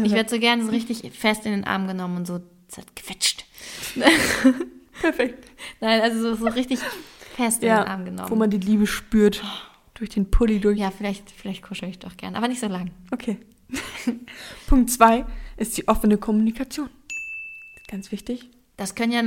[0.04, 3.46] Ich werde so gerne so richtig fest in den Arm genommen und so zerquetscht.
[5.02, 5.50] Perfekt.
[5.82, 6.80] Nein, also so, so richtig
[7.36, 8.30] fest in den Ja, Arm genommen.
[8.30, 9.44] wo man die Liebe spürt.
[9.94, 10.78] Durch den Pulli durch.
[10.78, 12.92] ja, vielleicht, vielleicht kuschel ich doch gerne, aber nicht so lang.
[13.12, 13.38] Okay.
[14.68, 15.26] Punkt zwei
[15.58, 16.90] ist die offene Kommunikation.
[17.88, 18.50] Ganz wichtig.
[18.78, 19.22] Das können ja,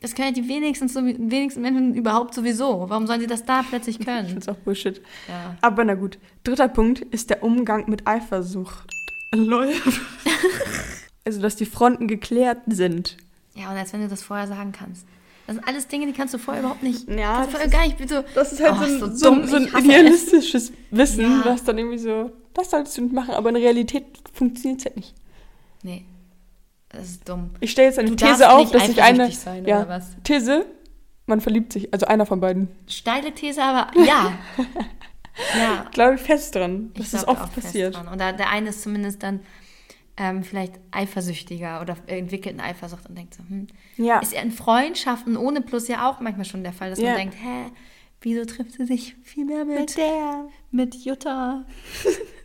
[0.00, 2.86] das können ja die wenigsten, so- wenigsten Menschen überhaupt sowieso.
[2.88, 4.26] Warum sollen sie das da plötzlich Ich können?
[4.26, 5.00] finde es auch Bullshit.
[5.28, 5.56] Ja.
[5.60, 6.18] Aber na gut.
[6.44, 8.88] Dritter Punkt ist der Umgang mit Eifersucht.
[9.34, 9.72] Lol.
[11.24, 13.16] also, dass die Fronten geklärt sind.
[13.54, 15.06] Ja, und als wenn du das vorher sagen kannst.
[15.46, 17.08] Das sind alles Dinge, die kannst du vorher überhaupt nicht.
[17.08, 18.22] Ja, das vorher gar nicht so.
[18.34, 19.46] Das ist halt Oh, so, ein, ist so, dumm.
[19.46, 21.42] so ein Ich idealistisches Wissen, Ja.
[21.44, 24.96] was dann irgendwie so, das solltest du nicht machen, aber in Realität funktioniert es halt
[24.96, 25.14] nicht.
[25.82, 26.04] Nee.
[26.92, 27.50] Das ist dumm.
[27.60, 29.30] Ich stelle jetzt eine Du These auf, dass ich eine.
[29.32, 30.10] sein, ja, oder was?
[30.24, 30.66] These,
[31.26, 32.68] man verliebt sich, also einer von beiden.
[32.86, 34.32] Steile These, aber ja.
[35.58, 35.86] ja.
[35.92, 37.96] Glaube ich fest dran, dass Ich das glaub da oft passiert.
[38.10, 39.40] Und da, der eine ist zumindest dann
[40.18, 44.18] ähm, vielleicht eifersüchtiger oder entwickelt eine Eifersucht und denkt so, hm, Ja.
[44.18, 47.10] ist ja in Freundschaften ohne Plus ja auch manchmal schon der Fall, dass Ja.
[47.12, 47.70] man denkt, hä,
[48.20, 50.44] wieso trifft sie sich viel mehr mit, der.
[50.70, 51.64] mit Jutta?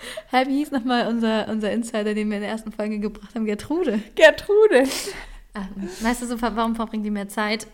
[0.46, 3.44] wie hieß nochmal unser, unser Insider, den wir in der ersten Folge gebracht haben?
[3.44, 4.00] Gertrude.
[4.14, 4.84] Gertrude.
[5.54, 7.66] Ähm, weißt du, so, warum verbringt die mehr Zeit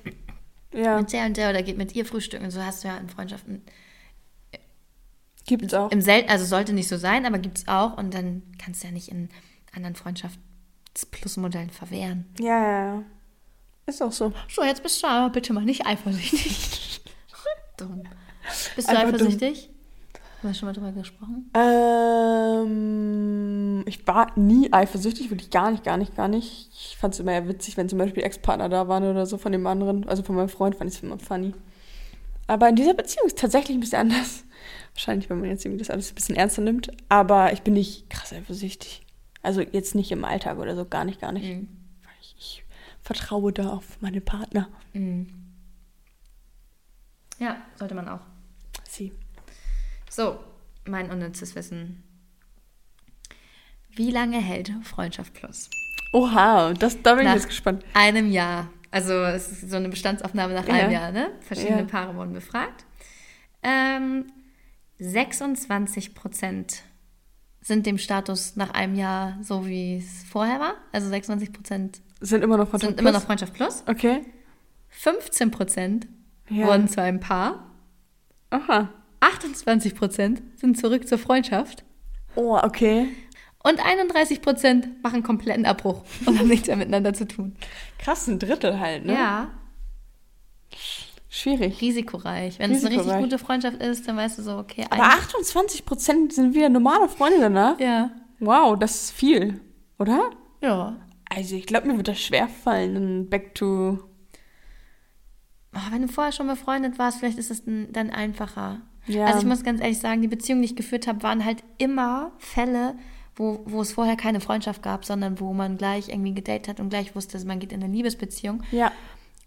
[0.73, 2.45] Ja, mit der und der oder geht mit ihr frühstücken?
[2.45, 3.63] Und so hast du ja in Freundschaften
[5.47, 5.91] gibt's auch.
[5.91, 8.89] Im Selten, also sollte nicht so sein, aber gibt es auch und dann kannst du
[8.89, 9.29] ja nicht in
[9.73, 12.27] anderen Freundschafts-Plus-Modellen verwehren.
[12.39, 13.03] Ja, ja, ja.
[13.87, 14.33] Ist auch so.
[14.49, 17.01] So, jetzt bist du aber bitte mal nicht eifersüchtig.
[17.77, 18.03] dumm.
[18.75, 19.39] Bist du Einfach dumm.
[20.39, 21.51] Haben wir schon mal drüber gesprochen?
[22.67, 22.77] Ähm,
[23.87, 26.69] ich war nie eifersüchtig, wirklich gar nicht, gar nicht, gar nicht.
[26.73, 29.53] Ich fand es immer eher witzig, wenn zum Beispiel Ex-Partner da waren oder so von
[29.53, 31.55] dem anderen, also von meinem Freund, fand ich es immer funny.
[32.47, 34.45] Aber in dieser Beziehung ist tatsächlich ein bisschen anders.
[34.95, 36.91] Wahrscheinlich, wenn man jetzt irgendwie das alles ein bisschen ernster nimmt.
[37.09, 39.07] Aber ich bin nicht krass eifersüchtig.
[39.43, 41.47] Also jetzt nicht im Alltag oder so, gar nicht, gar nicht.
[41.47, 41.69] Mhm.
[42.03, 42.65] Weil ich, ich
[43.01, 44.69] vertraue da auf meine Partner.
[44.93, 45.29] Mhm.
[47.39, 48.21] Ja, sollte man auch.
[48.89, 49.13] Sie.
[50.17, 50.39] So,
[50.87, 52.03] mein unnützes Wissen.
[53.91, 55.69] Wie lange hält Freundschaft Plus?
[56.11, 57.85] Oha, das, da bin ich Nach jetzt gespannt.
[57.93, 58.71] einem Jahr.
[58.91, 61.01] Also es ist so eine Bestandsaufnahme nach einem Ja.
[61.03, 61.33] Jahr, ne?
[61.41, 61.85] Verschiedene Ja.
[61.85, 62.87] Paare wurden befragt.
[63.63, 64.33] Ähm,
[65.01, 66.83] 26 Prozent
[67.61, 70.77] sind dem Status nach einem Jahr so, wie es vorher war.
[70.93, 73.27] Also 26 Prozent Sind immer noch Freundschaft sind immer noch Plus?
[73.27, 73.85] Freundschaft Plus.
[73.87, 74.23] Okay.
[74.89, 76.09] 15 Prozent
[76.49, 76.69] Ja.
[76.69, 77.71] wurden zu einem Paar.
[78.49, 78.89] Aha.
[79.27, 81.85] 28 Prozent sind zurück zur Freundschaft.
[82.35, 83.09] Oh, okay.
[83.63, 87.57] Und 31 Prozent machen kompletten Abbruch und haben nichts mehr miteinander zu tun.
[87.99, 89.15] Krass, ein Drittel halt, ne?
[89.15, 89.51] Ja,
[91.29, 91.81] Schwierig.
[91.81, 92.59] risikoreich.
[92.59, 93.23] Wenn es eine richtig Risikoreich.
[93.25, 97.09] gute Freundschaft ist, dann weißt du so, okay, Aber eigentlich- 28 Prozent sind wieder normale
[97.09, 97.79] Freunde danach?
[97.81, 98.11] Ja.
[98.39, 99.61] Wow, das ist viel,
[99.99, 100.31] oder?
[100.63, 100.97] Ja.
[101.29, 103.99] Also ich glaube, mir wird das schwer fallen, back to...
[105.75, 108.81] Oh, wenn du vorher schon befreundet warst, vielleicht ist es dann einfacher.
[109.07, 109.27] Ja.
[109.27, 112.33] Also ich muss ganz ehrlich sagen, die Beziehungen, die ich geführt habe, waren halt immer
[112.39, 112.95] Fälle,
[113.37, 116.89] wo, wo es vorher keine Freundschaft gab, sondern wo man gleich irgendwie gedatet hat und
[116.89, 118.63] gleich wusste, man geht in eine Liebesbeziehung.
[118.73, 118.91] Ja.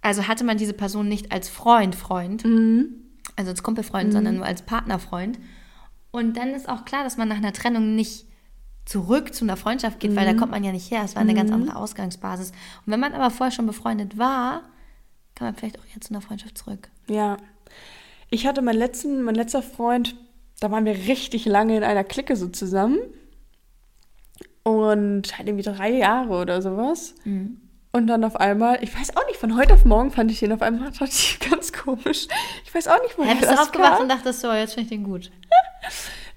[0.01, 2.95] Also hatte man diese Person nicht als Freund, Freund, Mhm.
[3.35, 5.39] also als Kumpelfreund, sondern nur als Partnerfreund.
[6.11, 8.25] Und dann ist auch klar, dass man nach einer Trennung nicht
[8.85, 11.01] zurück zu einer Freundschaft geht, weil da kommt man ja nicht her.
[11.03, 12.51] Es war eine ganz andere Ausgangsbasis.
[12.85, 14.61] Und wenn man aber vorher schon befreundet war,
[15.35, 16.89] kann man vielleicht auch jetzt zu einer Freundschaft zurück.
[17.07, 17.37] Ja.
[18.29, 20.15] Ich hatte meinen letzten, mein letzter Freund,
[20.59, 22.99] da waren wir richtig lange in einer Clique so zusammen.
[24.63, 27.15] Und halt irgendwie drei Jahre oder sowas.
[27.91, 30.51] Und dann auf einmal, ich weiß auch nicht, von heute auf morgen fand ich den
[30.51, 30.91] auf einmal
[31.49, 32.27] ganz komisch.
[32.65, 34.01] Ich weiß auch nicht, woher Hä, bist du das aufgewacht kam.
[34.03, 35.31] und dachtest so, jetzt finde ich den gut.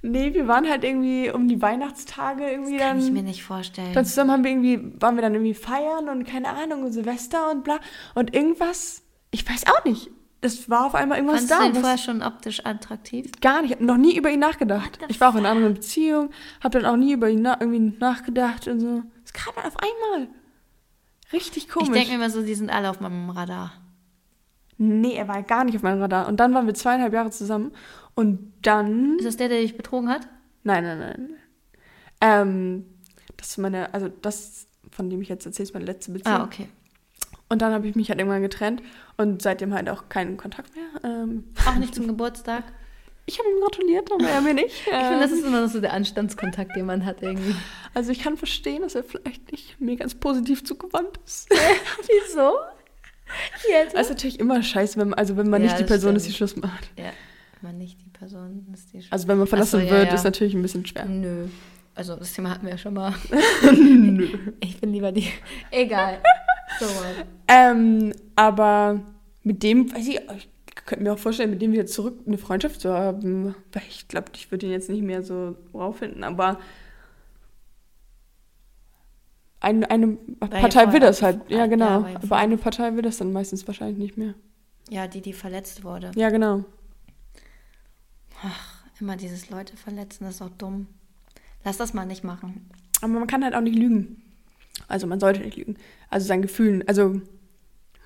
[0.04, 3.24] Nee, wir waren halt irgendwie um die Weihnachtstage irgendwie Kann ich mir dann.
[3.26, 3.92] nicht vorstellen.
[3.92, 7.52] Dann zusammen haben wir irgendwie, waren wir dann irgendwie feiern und keine Ahnung, und Silvester
[7.52, 7.78] und bla.
[8.16, 10.10] Und irgendwas, ich weiß auch nicht.
[10.44, 11.68] Es war auf einmal irgendwas Fandest du da.
[11.68, 13.30] den was- vorher schon optisch attraktiv?
[13.40, 14.98] Gar nicht, ich noch nie über ihn nachgedacht.
[15.08, 16.30] Ich war auch in einer anderen Beziehung,
[16.62, 19.02] habe dann auch nie über ihn na irgendwie nachgedacht und so.
[19.24, 20.28] Es kam dann auf einmal.
[21.32, 21.88] Richtig komisch.
[21.88, 23.72] Ich denke mir immer so, die sind alle auf meinem Radar.
[24.78, 26.26] nee, er war gar nicht auf meinem Radar.
[26.26, 27.70] Und dann waren wir zweieinhalb Jahre zusammen.
[28.14, 29.16] Und dann.
[29.18, 30.28] Ist das der, der dich betrogen hat?
[30.64, 31.28] Nein, nein, nein.
[32.20, 32.84] Ähm,
[33.36, 36.34] das ist meine, also das, von dem ich jetzt erzähle, ist meine letzte Beziehung.
[36.36, 36.68] Ah, okay.
[37.52, 38.82] Und dann habe ich mich halt irgendwann getrennt
[39.18, 40.86] und seitdem halt auch keinen Kontakt mehr.
[41.04, 42.64] Ähm, Auch nicht zum Geburtstag.
[43.26, 44.68] ich habe ihm gratuliert, aber er mir nicht.
[44.86, 47.54] Ich finde, das ist immer noch so der Anstandskontakt, den man hat irgendwie.
[47.92, 51.50] Also ich kann verstehen, dass er vielleicht nicht mir ganz positiv zugewandt ist.
[52.06, 52.52] Wieso?
[53.70, 53.94] Jetzt?
[53.94, 56.32] Ist natürlich immer scheiße, wenn man, also wenn man Ja, nicht die Person ist, stimmt.
[56.32, 56.90] die Schluss macht.
[56.96, 57.12] Ja,
[57.60, 60.14] wenn man nicht die Person ist, die Also wenn man verlassen so, ja, wird, ja.
[60.14, 61.04] ist natürlich ein bisschen schwer.
[61.04, 61.48] Nö.
[61.94, 63.12] Also das Thema hatten wir ja schon mal.
[63.76, 64.26] Nö.
[64.60, 65.28] Ich bin lieber die.
[65.70, 66.22] Egal.
[66.80, 66.86] So.
[67.48, 69.00] Ähm, aber
[69.42, 70.48] mit dem, weiß ich, ich
[70.86, 73.54] könnte mir auch vorstellen, mit dem wieder zurück eine Freundschaft zu haben.
[73.72, 76.58] Weil ich glaube, ich würde ihn jetzt nicht mehr so wow finden, aber
[79.60, 81.40] eine, eine Partei will das halt.
[81.48, 82.00] Ja, genau.
[82.00, 84.34] ja aber eine Partei will das dann meistens wahrscheinlich nicht mehr.
[84.90, 86.10] Ja, die, die verletzt wurde.
[86.16, 86.64] Ja, genau.
[88.42, 90.88] Ach, immer dieses Leute verletzen, das ist auch dumm.
[91.64, 92.68] Lass das mal nicht machen.
[93.00, 94.21] Aber man kann halt auch nicht lügen.
[94.88, 95.76] Also man sollte nicht lügen.
[96.08, 96.86] Also seinen Gefühlen.
[96.86, 97.20] Also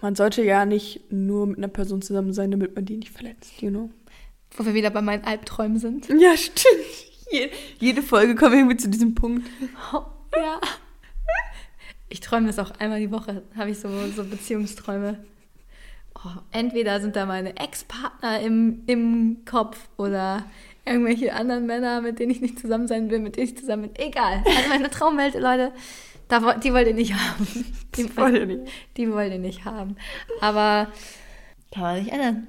[0.01, 3.61] man sollte ja nicht nur mit einer Person zusammen sein, damit man die nicht verletzt,
[3.61, 3.91] you know?
[4.57, 6.09] Wo wir wieder bei meinen Albträumen sind.
[6.21, 6.85] Ja, stimmt.
[7.31, 7.51] Je,
[7.81, 9.47] jede Folge kommen wir irgendwie zu diesem Punkt.
[10.37, 10.61] ja.
[12.09, 15.19] Ich träume das auch einmal die Woche, habe ich so, so Beziehungsträume.
[16.15, 20.45] Oh, entweder sind da meine Ex-Partner im, im Kopf oder
[20.85, 24.07] irgendwelche anderen Männer, mit denen ich nicht zusammen sein will, mit denen ich zusammen bin.
[24.07, 24.45] Egal.
[24.47, 25.73] Also meine Traumwelt, Leute,
[26.29, 27.47] da, die wollt ihr nicht haben.
[27.97, 28.73] Die, wollt ihr nicht.
[28.97, 29.97] Die wollt ihr nicht haben.
[30.41, 30.89] Aber
[31.73, 32.49] kann man nicht ändern.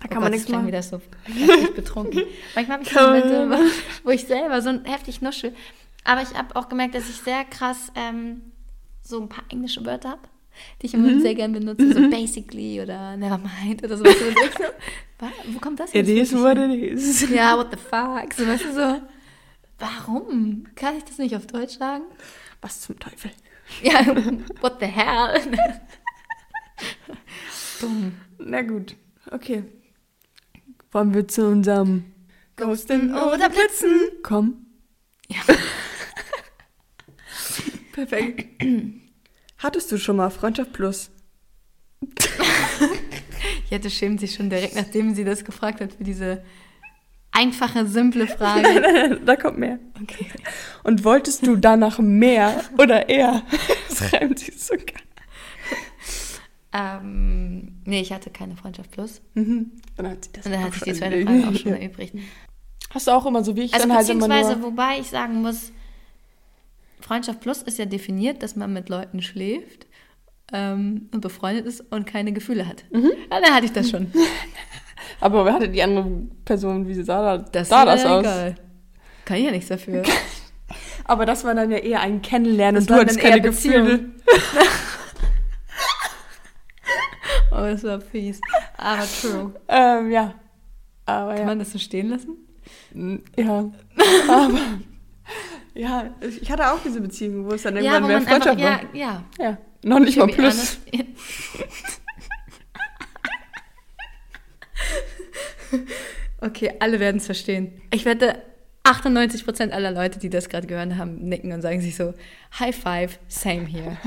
[0.00, 0.66] Da Oh kann man Gott, nichts machen.
[0.66, 2.22] wieder so heftig betrunken.
[2.54, 3.70] Manchmal habe ich so Momente,
[4.04, 5.54] wo ich selber so heftig nuschel.
[6.04, 8.40] Aber ich habe auch gemerkt, dass ich sehr krass ähm,
[9.02, 10.22] so ein paar englische Wörter habe,
[10.80, 11.20] die ich immer Mhm.
[11.20, 11.92] sehr gerne benutze.
[11.92, 16.56] So basically oder nevermind oder so, "Wa- wo kommt das It jetzt is wirklich what
[16.56, 17.28] her?" it is.
[17.30, 18.32] Ja, what the fuck?
[18.32, 19.02] So, weißt du, so,
[19.78, 20.64] warum?
[20.74, 22.04] Kann ich das nicht auf Deutsch sagen?
[22.60, 23.30] Was zum Teufel?
[23.84, 24.04] Ja,
[24.60, 25.40] what the hell?
[27.80, 28.16] Dumm.
[28.38, 28.96] Na gut,
[29.30, 29.62] okay.
[30.90, 32.12] Wollen wir zu unserem
[32.56, 34.10] Ghosten oder Blitzen?
[34.24, 34.66] kommen?
[35.28, 35.38] Ja.
[37.92, 38.60] Perfekt.
[39.58, 41.12] Hattest du schon mal Freundschaft Plus?
[43.70, 46.42] Jette schämt sich schon direkt, nachdem sie das gefragt hat, für diese
[47.32, 49.20] einfache, simple Frage.
[49.24, 49.78] da kommt mehr.
[50.02, 50.26] Okay.
[50.82, 53.42] Und wolltest du danach mehr oder eher?
[53.88, 54.86] Das reimt sich so geil.
[56.72, 59.20] Ähm, nee, ich hatte keine Freundschaft plus.
[59.34, 59.72] Mhm.
[59.96, 61.22] Dann hat sie das Und dann auch hatte ich die zweite.
[61.24, 62.14] Frage auch schon erübrigt.
[62.90, 64.68] Hast du auch immer so wie ich Also dann halt immer beziehungsweise, nur...
[64.70, 65.72] wobei ich sagen muss,
[67.00, 69.86] Freundschaft plus ist ja definiert, dass man mit Leuten schläft
[70.52, 72.84] ähm, und befreundet ist und keine Gefühle hat.
[72.92, 73.10] Mhm.
[73.30, 74.12] Ja, dann hatte ich das schon.
[75.20, 76.08] Aber wer hatte die andere
[76.44, 78.20] Person, wie sah da, Das sah das aus?
[78.20, 78.54] egal.
[79.24, 80.02] Kann ich ja nichts dafür.
[81.04, 83.82] Aber das war dann ja eher ein Kennenlernen Das und du hattest keine Gefühle.
[83.82, 84.14] Beziehung.
[87.52, 88.40] Oh, das war fies.
[88.76, 89.52] Aber true.
[89.68, 90.34] Ähm, ja.
[91.04, 91.44] Aber Kann ja.
[91.46, 92.36] man das so stehen lassen?
[93.36, 93.70] Ja.
[94.28, 94.58] Aber...
[95.74, 98.80] Ja, ich hatte auch diese Beziehung, wo es dann irgendwann mehr Freundschaft ja, war.
[98.94, 99.24] ja.
[99.38, 99.58] Ja.
[99.82, 100.38] Noch nicht mal plus.
[100.38, 100.80] honest,
[106.42, 107.82] Okay, alle werden es verstehen.
[107.92, 108.42] Ich wette,
[108.84, 112.14] 98% aller Leute, die das gerade gehört haben, nicken und sagen sich so,
[112.58, 113.98] High Five, same here.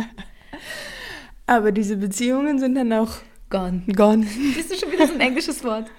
[1.46, 3.18] Aber diese Beziehungen sind dann auch
[3.52, 3.84] Gone.
[3.96, 4.26] gone.
[4.56, 5.92] Siehst du schon wieder so ein englisches Wort?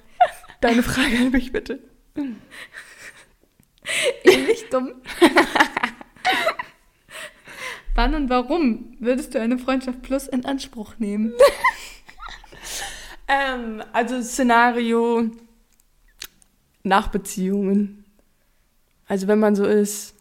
[0.60, 1.78] Deine Frage an mich bitte.
[4.24, 4.94] Ähnlich dumm.
[7.94, 11.32] Wann und warum würdest du eine Freundschaft plus in Anspruch nehmen?
[13.28, 15.30] Ähm, also Szenario
[16.84, 18.04] nach Beziehungen.
[19.06, 20.14] Also wenn man so ist.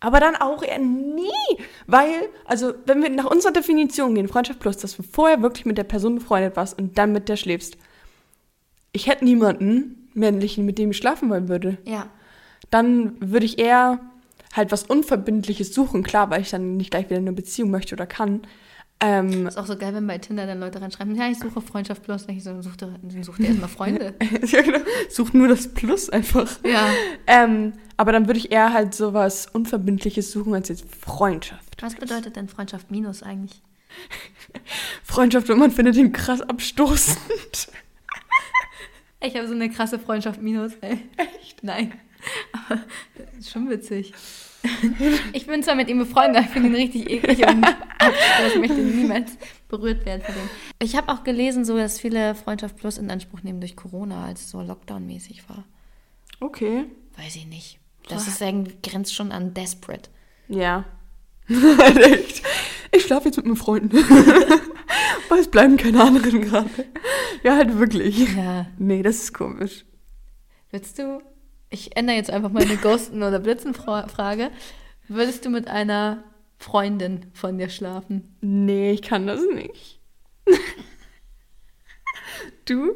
[0.00, 1.30] Aber dann auch eher nie.
[1.86, 5.78] Weil, also wenn wir nach unserer Definition gehen, Freundschaft plus, dass du vorher wirklich mit
[5.78, 7.78] der Person befreundet warst und dann mit der schläfst.
[8.92, 11.78] Ich hätte niemanden männlichen, mit dem ich schlafen wollen würde.
[11.84, 12.08] Ja.
[12.70, 14.00] Dann würde ich eher
[14.52, 16.02] halt was Unverbindliches suchen.
[16.02, 18.42] Klar, weil ich dann nicht gleich wieder eine Beziehung möchte oder kann.
[19.00, 22.02] Ähm, Ist auch so geil, wenn bei Tinder dann Leute reinschreiben, ja, ich suche Freundschaft
[22.04, 22.26] plus.
[22.28, 24.14] Ich so, such dann such dir erstmal Freunde.
[24.46, 24.78] ja, genau.
[25.10, 26.50] Such nur das Plus einfach.
[26.64, 26.88] ja.
[27.26, 31.82] Ähm, aber dann würde ich eher halt sowas Unverbindliches suchen als jetzt Freundschaft.
[31.82, 33.60] Was bedeutet denn Freundschaft minus eigentlich?
[35.02, 37.68] Freundschaft, wenn man findet ihn krass abstoßend.
[39.26, 40.98] Ich habe so eine krasse Freundschaft minus, ey.
[41.16, 41.64] Echt?
[41.64, 41.94] Nein.
[42.52, 42.82] Aber
[43.42, 44.12] schon witzig.
[45.32, 47.66] Ich bin zwar mit ihm befreundet, aber ich finde ihn richtig eklig und
[48.48, 49.32] ich möchte niemals
[49.68, 50.50] berührt werden von dem.
[50.80, 54.42] Ich habe auch gelesen, so dass viele Freundschaft Plus in Anspruch nehmen durch Corona, als
[54.42, 55.64] es so Lockdown-mäßig war.
[56.40, 56.84] Okay.
[57.16, 57.78] Weiß ich nicht.
[58.08, 60.10] Das ist irgendwie, grenzt schon an desperate.
[60.48, 60.84] Ja.
[61.48, 62.42] Halt echt.
[62.92, 63.96] Ich schlafe jetzt mit meinen Freunden.
[65.28, 66.70] Weil es bleiben keine anderen gerade.
[67.42, 68.34] Ja, halt wirklich.
[68.34, 68.66] Ja.
[68.78, 69.84] Nee, das ist komisch.
[70.70, 71.22] Würdest du,
[71.74, 74.50] ich ändere jetzt einfach meine Ghosten- oder Blitzenfrage,
[75.08, 76.24] würdest du mit einer
[76.58, 78.36] Freundin von dir schlafen?
[78.40, 80.00] Nee, ich kann das nicht.
[82.64, 82.92] du?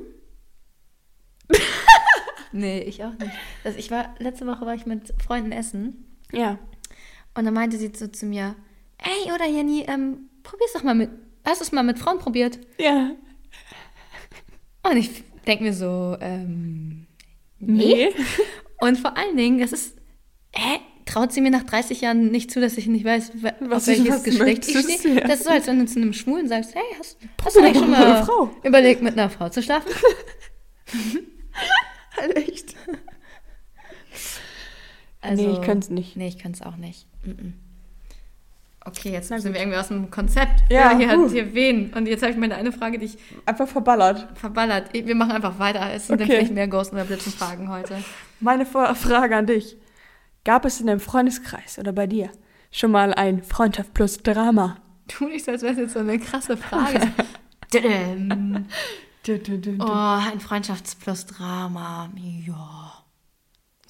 [2.52, 3.32] Nee, ich auch nicht.
[3.64, 6.58] Also ich war, letzte Woche war ich mit Freunden essen Ja.
[7.34, 8.54] und dann meinte sie so zu mir,
[8.98, 11.10] ey, oder Jenny, ähm, probier's doch mal mit,
[11.44, 12.58] hast du es mal mit Frauen probiert?
[12.78, 13.10] Ja.
[14.82, 17.06] Und ich denke mir so, ähm,
[17.60, 18.10] Nee.
[18.80, 19.96] Und vor allen Dingen, das ist,
[20.54, 20.80] hä?
[21.06, 24.22] Traut sie mir nach 30 Jahren nicht zu, dass ich nicht weiß, wa- Was welches
[24.24, 25.14] Geschlecht ich stehe?
[25.14, 25.20] ja.
[25.26, 27.78] Das ist so, als wenn du zu einem Schwulen sagst, hey, hast, hast du eigentlich
[27.78, 28.28] schon mal
[28.62, 29.90] überlegt, mit einer Frau zu schlafen?
[32.16, 32.74] Halt echt.
[35.22, 36.16] Also, nee, ich könnte es nicht.
[36.16, 37.06] Nee, ich kann es auch nicht.
[37.26, 37.52] Mm-mm.
[38.88, 40.62] Okay, jetzt sind wir irgendwie aus dem Konzept.
[40.70, 41.24] Ja, hier uh.
[41.24, 41.92] hat hier wen.
[41.92, 44.28] Und jetzt habe ich meine eine Frage, die ich Einfach verballert.
[44.34, 44.92] verballert.
[44.92, 45.92] Wir machen einfach weiter.
[45.92, 46.38] Es sind dann Okay.
[46.38, 47.96] vielleicht mehr Ghost- oder Blitzenfragen heute.
[48.40, 49.76] Meine Frage an dich.
[50.44, 52.30] Gab es in deinem Freundeskreis oder bei dir
[52.70, 54.76] schon mal ein Freundschaft plus Drama?
[55.06, 57.00] Tu nicht so, als wäre es jetzt so eine krasse Frage.
[59.30, 62.08] Oh, ein Freundschafts plus Drama.
[62.46, 62.97] Ja.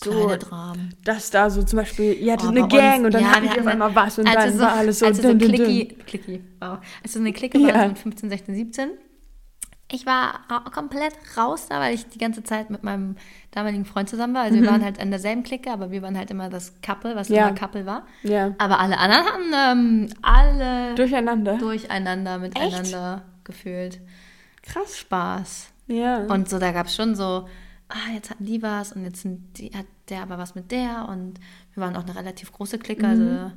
[0.03, 0.95] So, Dramen.
[1.05, 3.43] Dass da so zum Beispiel, ihr hattet Oh, eine Gang uns- und dann ja, hatten
[3.45, 5.07] wir die auf einmal was und als dann wir war alles so.
[5.07, 6.07] Als wir so dun, clicky, dun.
[6.07, 6.79] clicky, wow.
[6.79, 7.83] Als wir so eine Clique Ja.
[7.83, 8.91] so mit 15, 16, 17.
[9.91, 10.41] Ich war
[10.75, 13.17] komplett raus da, weil ich die ganze Zeit mit meinem
[13.53, 14.43] damaligen Freund zusammen war.
[14.43, 17.31] Also wir waren halt in derselben Clique, aber wir waren halt immer das Couple, was
[17.31, 17.35] Mhm.
[17.37, 17.49] Ja.
[17.49, 18.07] immer Couple war.
[18.23, 18.55] Ja.
[18.59, 21.57] Aber alle anderen haben ähm, alle Durcheinander.
[21.57, 23.99] durcheinander, miteinander gefühlt.
[24.63, 24.99] Krass.
[24.99, 25.69] Spaß.
[25.87, 26.19] Ja.
[26.25, 27.49] Und so, da gab es schon so,
[27.89, 31.35] ah, jetzt hatten die was und jetzt die, hat der aber was mit der und
[31.75, 33.53] wir waren auch eine relativ große Clique, also Mhm.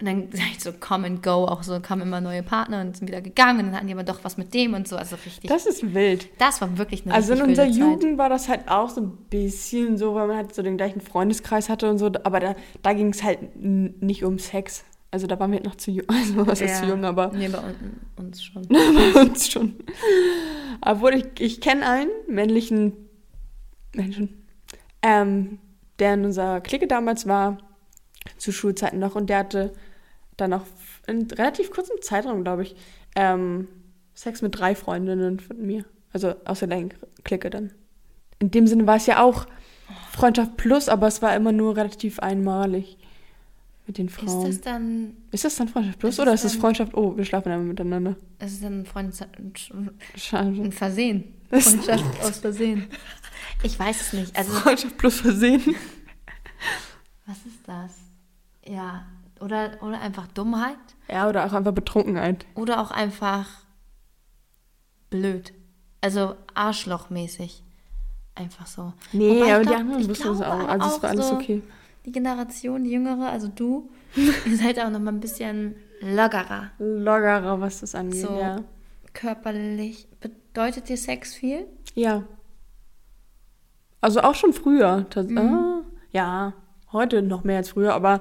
[0.00, 2.96] und dann sag ich so come and go, auch so kamen immer neue Partner und
[2.96, 5.16] sind wieder gegangen und dann hatten die aber doch was mit dem und so, also
[5.16, 5.48] richtig.
[5.48, 6.28] Das, das ist wild.
[6.60, 7.76] war wirklich eine Also in unserer Zeit.
[7.76, 11.00] Jugend war das halt auch so ein bisschen so, weil man halt so den gleichen
[11.00, 14.84] Freundeskreis hatte und so, aber da, da ging es halt nicht um Sex.
[15.10, 17.58] Also da waren wir noch zu jung, also was ist zu jung, aber Nee, bei
[17.58, 18.62] un- uns schon.
[18.68, 19.76] bei uns schon.
[20.80, 22.94] Obwohl ich, ich kenne einen männlichen
[23.96, 24.44] Menschen,
[25.02, 25.58] ähm,
[25.98, 27.58] der in unserer Clique damals war,
[28.38, 29.72] zu Schulzeiten noch, und der hatte
[30.36, 30.62] dann auch
[31.06, 32.74] in relativ kurzem Zeitraum, glaube ich,
[33.16, 33.68] ähm,
[34.14, 35.84] Sex mit drei Freundinnen von mir.
[36.12, 37.72] Also aus der gleichen Clique dann.
[38.38, 39.46] In dem Sinne war es ja auch
[40.12, 42.96] Freundschaft plus, aber es war immer nur relativ einmalig
[43.86, 44.46] mit den Ist Frauen.
[44.46, 46.94] das dann, Ist das dann Freundschaft plus Ist oder ist es dann- Freundschaft?
[46.94, 48.16] Oh, wir schlafen einmal miteinander.
[48.38, 49.14] ist es dann ein Freund,
[50.16, 50.48] Schade.
[50.62, 51.34] ein Versehen?
[51.50, 52.86] Freundschaft aus Versehen.
[53.64, 54.36] Ich weiß es nicht.
[54.36, 55.60] Also, Freundschaft plus Versehen.
[57.26, 57.92] was ist das?
[58.66, 59.04] Ja,
[59.40, 60.76] oder, oder einfach Dummheit
[61.08, 62.46] Ja, oder auch einfach Betrunkenheit.
[62.54, 63.48] oder auch einfach
[65.10, 65.52] blöd.
[66.00, 67.62] Also arschlochmäßig.
[68.34, 68.92] Einfach so.
[69.12, 70.68] Nee, Wobei aber die glaub- anderen ich wussten es auch.
[70.68, 71.62] Also auch war alles so- okay.
[72.04, 73.90] Die Generation, die jüngere, also du,
[74.46, 76.70] ihr seid auch noch mal ein bisschen lockerer.
[76.78, 78.38] Lockerer, was das angeht, So.
[78.38, 78.60] ja.
[79.14, 80.08] Körperlich.
[80.20, 81.66] Bedeutet dir Sex viel?
[81.94, 82.24] Ja.
[84.04, 85.06] Also auch schon früher.
[85.10, 85.38] Das, Mhm.
[85.38, 86.52] ah, ja,
[86.92, 88.20] heute noch mehr als früher, aber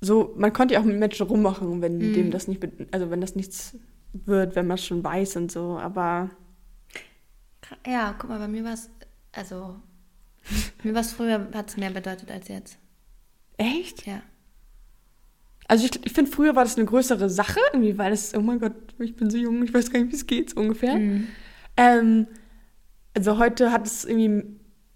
[0.00, 2.12] so, man konnte ja auch mit Menschen rummachen, wenn Mhm.
[2.12, 3.76] dem das nicht, also wenn das nichts
[4.12, 6.30] wird, wenn man es schon weiß und so, aber
[7.86, 8.90] Ja, guck mal, bei mir war es,
[9.32, 9.76] also,
[10.82, 12.78] mir war es früher, hat es mehr bedeutet als jetzt.
[13.56, 14.06] echt?
[14.08, 14.22] Ja.
[15.68, 18.58] Also ich, ich finde, früher war das eine größere Sache, irgendwie, weil es, oh mein
[18.58, 20.96] Gott, ich bin so jung, ich weiß gar nicht, wie es geht, so ungefähr.
[20.98, 21.28] Mhm.
[21.76, 22.26] Ähm,
[23.14, 24.28] also heute hat es irgendwie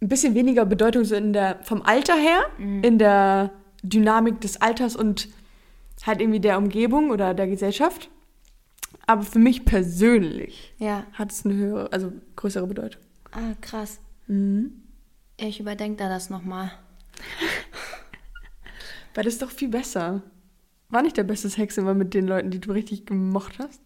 [0.01, 2.83] ein bisschen weniger Bedeutung so in der, vom Alter her, Mhm.
[2.85, 3.53] in der
[3.83, 5.29] Dynamik des Alters und
[6.05, 8.09] halt irgendwie der Umgebung oder der Gesellschaft.
[9.07, 11.05] Aber für mich persönlich Ja.
[11.13, 13.01] hat es eine höhere, also größere Bedeutung.
[13.33, 13.99] Ah, krass.
[14.27, 14.83] Mhm.
[15.37, 16.71] Ich überdenke da das nochmal.
[19.15, 20.23] Weil das ist doch viel besser.
[20.91, 23.81] War nicht der beste Sex immer mit den Leuten, die du richtig gemocht hast?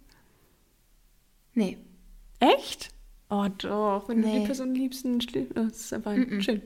[1.55, 1.79] Nee.
[2.38, 2.90] Echt?
[3.35, 4.40] Oh doch, wenn du Nee.
[4.40, 6.42] die Person liebst, dann schläft das ist einfach Mhm.
[6.42, 6.61] schön.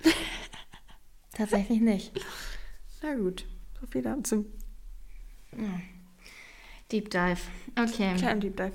[1.34, 2.12] Tatsächlich nicht.
[3.02, 3.44] Na gut,
[3.80, 4.46] so viel dazu.
[6.90, 7.40] Deep Dive.
[7.78, 8.14] Okay.
[8.16, 8.72] Kleiner Deep Dive.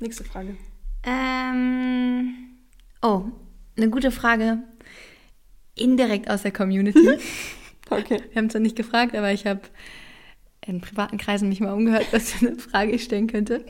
[0.00, 0.56] Nächste Frage.
[1.04, 2.34] Ähm,
[3.02, 3.24] oh,
[3.76, 4.62] eine gute Frage.
[5.74, 7.18] Indirekt aus der Community.
[7.90, 8.20] Okay.
[8.32, 9.62] Wir haben zwar nicht gefragt, aber ich habe
[10.66, 13.64] in privaten Kreisen mich mal umgehört, was für eine Frage ich stellen könnte.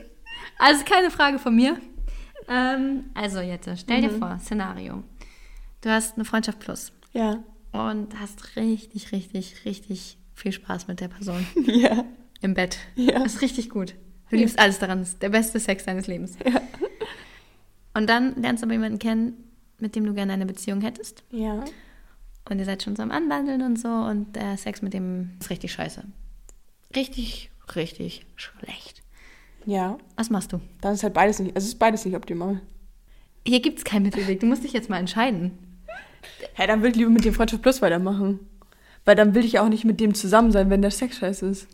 [0.57, 1.79] Also keine Frage von mir.
[2.49, 5.03] Ähm, also jetzt, stell dir vor, Szenario.
[5.81, 7.43] Du hast eine Freundschaft plus Ja.
[7.71, 12.03] und hast richtig, richtig, richtig viel Spaß mit der Person Ja.
[12.41, 12.77] im Bett.
[12.95, 13.19] Ja.
[13.19, 13.95] Das ist richtig gut.
[14.29, 14.99] Du liebst alles daran.
[14.99, 16.37] Das ist der beste Sex deines Lebens.
[16.45, 16.61] Ja.
[17.93, 19.33] Und dann lernst du aber jemanden kennen,
[19.79, 21.23] mit dem du gerne eine Beziehung hättest.
[21.31, 21.63] Ja.
[22.49, 25.49] Und ihr seid schon so am Anbandeln und so und der Sex mit dem ist
[25.49, 26.03] richtig scheiße.
[26.95, 28.98] Richtig, richtig schlecht.
[29.65, 29.97] Ja.
[30.15, 30.59] Was machst du?
[30.81, 32.61] Dann ist halt beides nicht, also ist beides nicht optimal.
[33.45, 34.39] Hier gibt es keinen Mittelweg.
[34.39, 35.57] Du musst dich jetzt mal entscheiden.
[36.53, 38.39] Hä, dann will ich lieber mit dem Freundschaft Plus weitermachen.
[39.05, 41.67] Weil dann will ich auch nicht mit dem zusammen sein, wenn der Sex scheiße ist.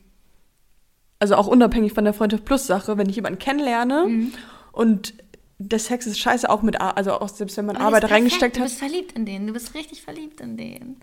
[1.20, 4.30] Also auch unabhängig von der Freundschaft Plus Sache, wenn ich jemanden kennenlerne
[4.72, 5.14] und
[5.58, 8.60] der Sex ist scheiße, auch mit, also auch selbst wenn man Aber Arbeit reingesteckt Du
[8.62, 8.68] hat.
[8.68, 9.48] bist verliebt in den.
[9.48, 10.98] Du bist richtig verliebt in den.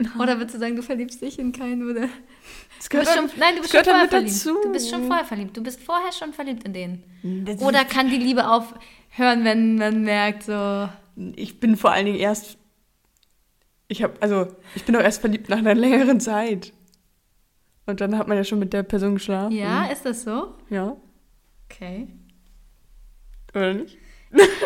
[0.20, 1.88] Oder würdest du sagen, du verliebst dich in keinen?
[1.90, 2.08] Oder?
[2.76, 4.32] Das Du bist schon, nein, du bist schon gehört vorher verliebt.
[4.32, 4.56] dazu.
[4.62, 5.56] Du bist schon vorher verliebt.
[5.56, 7.44] Du bist vorher schon verliebt in den.
[7.44, 10.88] Das- Oder kann die Liebe aufhören, wenn man merkt, so.
[11.34, 12.58] Ich bin vor allen Dingen erst.
[13.88, 16.72] Ich habe, also, ich bin doch erst verliebt nach einer längeren Zeit.
[17.86, 19.56] Und dann hat man ja schon mit der Person geschlafen.
[19.56, 20.54] Ja, ist das so?
[20.70, 20.94] Ja.
[21.70, 22.06] Okay.
[23.54, 23.96] Oder nicht?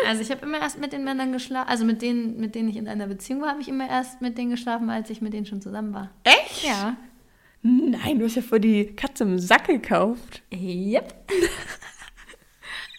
[0.05, 2.75] Also ich habe immer erst mit den Männern geschlafen, also mit denen, mit denen ich
[2.75, 5.45] in einer Beziehung war, habe ich immer erst mit denen geschlafen, als ich mit denen
[5.45, 6.11] schon zusammen war.
[6.23, 6.65] Echt?
[6.65, 6.97] Ja.
[7.61, 10.43] Nein, du hast ja vor die Katze im Sack gekauft.
[10.53, 11.13] Yep.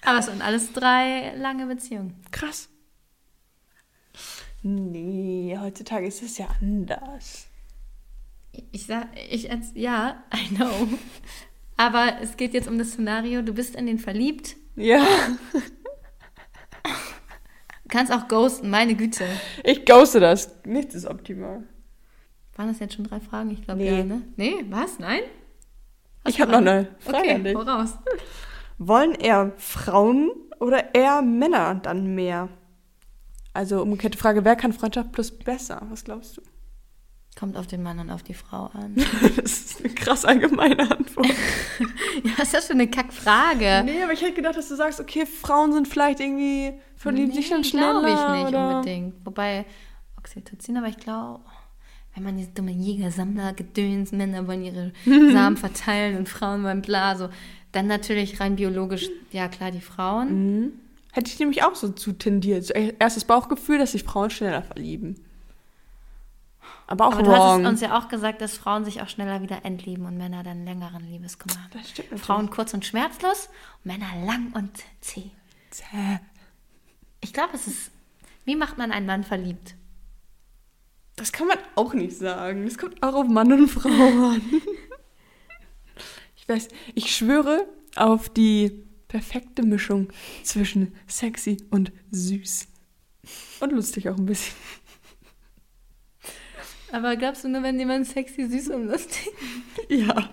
[0.02, 2.14] Aber es waren alles drei lange Beziehungen.
[2.30, 2.70] Krass.
[4.62, 7.46] Nee, heutzutage ist es ja anders.
[8.72, 10.88] Ich sag, ich als, ja, I know.
[11.76, 15.04] Aber es geht jetzt um das Szenario, du bist in den verliebt, Ja,
[17.94, 19.24] kannst auch ghosten, meine Güte.
[19.62, 20.54] ich ghoste das.
[20.66, 21.62] Nichts ist optimal.
[22.56, 23.50] Waren das jetzt schon drei Fragen?
[23.50, 23.98] Ich glaube Nee.
[23.98, 24.22] ja, ne?
[24.36, 24.98] Nee, was?
[24.98, 25.20] Nein?
[26.26, 27.52] Ich habe noch eine Frage Okay, an dich.
[27.54, 27.94] voraus.
[28.78, 30.30] Wollen eher Frauen
[30.60, 32.48] oder eher Männer dann mehr?
[33.52, 35.80] Also umgekehrte Frage, wer kann Freundschaft plus besser?
[35.90, 36.42] Was glaubst du?
[37.38, 38.94] Kommt auf den Mann und auf die Frau an.
[39.36, 41.26] Das ist eine krass allgemeine Antwort.
[42.24, 43.82] ja, was ist das für eine Kackfrage?
[43.84, 47.50] nee, aber ich hätte gedacht, dass du sagst, okay, Frauen sind vielleicht irgendwie verlieben sich
[47.50, 48.00] dann schneller.
[48.00, 48.76] glaube ich nicht oder?
[48.76, 49.14] unbedingt.
[49.24, 49.66] Wobei
[50.16, 51.40] Oxytocin, aber ich glaube,
[52.14, 54.92] wenn man diese dumme Jäger-Sammler-Gedöns, Männer wollen ihre
[55.32, 57.28] Samen verteilen und Frauen wollen bla, so.
[57.72, 60.72] Dann natürlich rein biologisch, ja klar, die Frauen.
[61.12, 62.64] Hätte ich nämlich auch so zu tendiert.
[62.64, 65.23] So, erstes Bauchgefühl, dass sich Frauen schneller verlieben.
[66.86, 67.66] Aber auch Aber du hattest wrong.
[67.66, 71.04] uns ja auch gesagt, dass Frauen sich auch schneller wieder entlieben und Männer dann längeren
[71.06, 71.70] Liebeskummer haben.
[71.72, 72.26] das stimmt natürlich.
[72.26, 73.48] Frauen kurz und schmerzlos,
[73.84, 74.70] Männer lang und
[75.00, 75.30] zäh.
[75.70, 76.20] Zäh.
[77.20, 77.90] Ich glaube, es ist.
[78.44, 79.74] Wie macht man einen Mann verliebt?
[81.16, 82.64] Das kann man auch nicht sagen.
[82.64, 84.42] Das kommt auch auf Mann und Frau an.
[86.36, 87.66] Ich weiß, ich schwöre
[87.96, 90.12] auf die perfekte Mischung
[90.42, 92.66] zwischen sexy und süß.
[93.60, 94.54] Und lustig auch ein bisschen.
[96.94, 99.28] Aber glaubst du nur, wenn jemand sexy, süß und lustig,
[99.88, 100.30] Ja.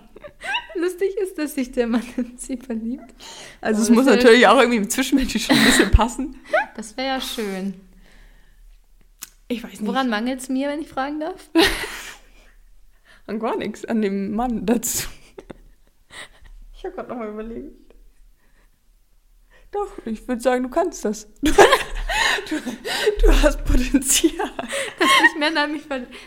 [0.76, 3.16] lustig ist, dass sich der Mann in sie verliebt?
[3.62, 6.36] Also es muss natürlich auch irgendwie im Zwischenmenschlichen ein bisschen passen.
[6.76, 7.74] Das wäre ja schön.
[9.48, 9.86] Ich weiß nicht.
[9.88, 11.50] Woran mangelt es mir, wenn ich fragen darf?
[13.26, 15.08] An gar nichts, an dem Mann dazu.
[16.76, 17.96] Ich habe gerade nochmal überlegt.
[19.72, 21.28] Doch, ich würde sagen, du kannst das.
[21.42, 21.52] Du,
[23.22, 24.52] du hast Potenzial.
[25.00, 25.84] Dass, sich Männer mich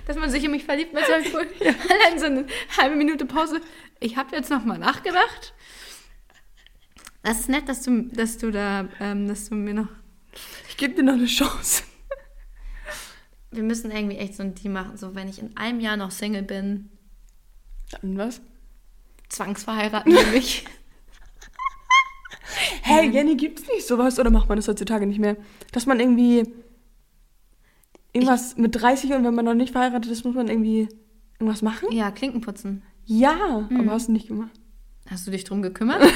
[0.06, 2.46] dass man sich in mich verliebt, mit solchen allein so eine
[2.76, 3.60] halbe Minute Pause.
[4.00, 5.54] Ich habe jetzt nochmal nachgedacht.
[7.22, 9.88] Das ist nett, dass du, dass du da, ähm, dass du mir noch.
[10.68, 11.84] Ich gebe dir noch eine Chance.
[13.50, 14.96] Wir müssen irgendwie echt so ein Team machen.
[14.96, 16.90] So, wenn ich in einem Jahr noch Single bin,
[17.90, 18.40] Dann was?
[19.28, 20.64] zwangsverheiraten wir mich.
[22.82, 24.18] Hey, Jenny, gibt's nicht sowas?
[24.18, 25.36] Oder macht man das heutzutage nicht mehr?
[25.72, 26.44] Dass man irgendwie
[28.12, 30.88] irgendwas mit 30 und wenn man noch nicht verheiratet ist, muss man irgendwie
[31.38, 31.88] irgendwas machen?
[31.90, 32.82] Ja, Klinken putzen.
[33.06, 34.52] Ja, aber hast du nicht gemacht.
[35.10, 36.00] Hast du dich drum gekümmert?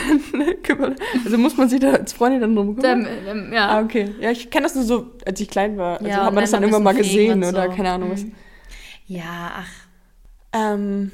[1.25, 3.05] Also muss man sich da als Freundin dann drum kümmern?
[3.05, 3.83] Dann, ähm, Ah, ja.
[3.83, 4.15] okay.
[4.21, 5.95] Ja, ich kenne das nur so, als ich klein war.
[5.99, 7.77] Also Ja, hat man das dann irgendwann mal gesehen und oder so.
[7.77, 8.25] keine Ahnung was.
[8.25, 8.33] Mhm.
[9.07, 9.69] Ja, ach.
[10.53, 11.11] Ähm,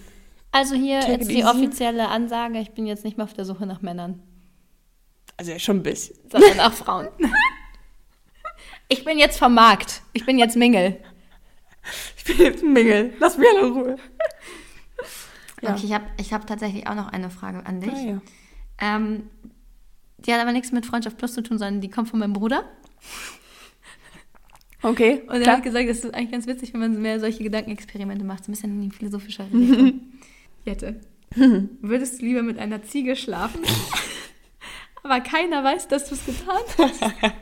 [0.53, 2.59] Also hier jetzt it die offizielle Ansage.
[2.59, 4.21] Ich bin jetzt nicht mehr auf der Suche nach Männern,
[5.37, 6.17] also ja, schon ein bisschen.
[6.31, 7.09] sondern nach Frauen.
[8.89, 10.03] Ich bin jetzt vom Markt.
[10.13, 11.01] Ich bin jetzt Mingle.
[12.19, 13.15] Ich bin jetzt Mingel.
[13.19, 13.97] Lass mich in Ruhe.
[15.63, 15.73] Ja.
[15.75, 17.93] Okay, ich habe ich hab tatsächlich auch noch eine Frage an dich.
[17.95, 18.21] Ah, ja.
[18.97, 19.31] ähm,
[20.19, 22.65] die hat aber nichts mit Freundschaft Plus zu tun, sondern die kommt von meinem Bruder.
[24.83, 25.57] Okay, Und er klar.
[25.57, 28.55] hat gesagt, das ist eigentlich ganz witzig, wenn man mehr solche Gedankenexperimente macht, so ein
[28.55, 30.01] bisschen in die philosophische Richtung.
[30.67, 31.01] Jette,
[31.81, 33.61] würdest du lieber mit einer Ziege schlafen,
[35.05, 37.03] aber keiner weiß, dass du es getan hast?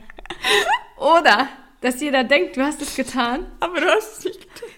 [0.97, 1.47] Oder
[1.81, 4.69] dass jeder denkt, du hast es getan, Aber du hast es nicht getan.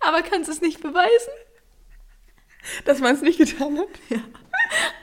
[0.00, 1.32] aber kannst es nicht beweisen?
[2.84, 3.88] Dass man es nicht getan hat.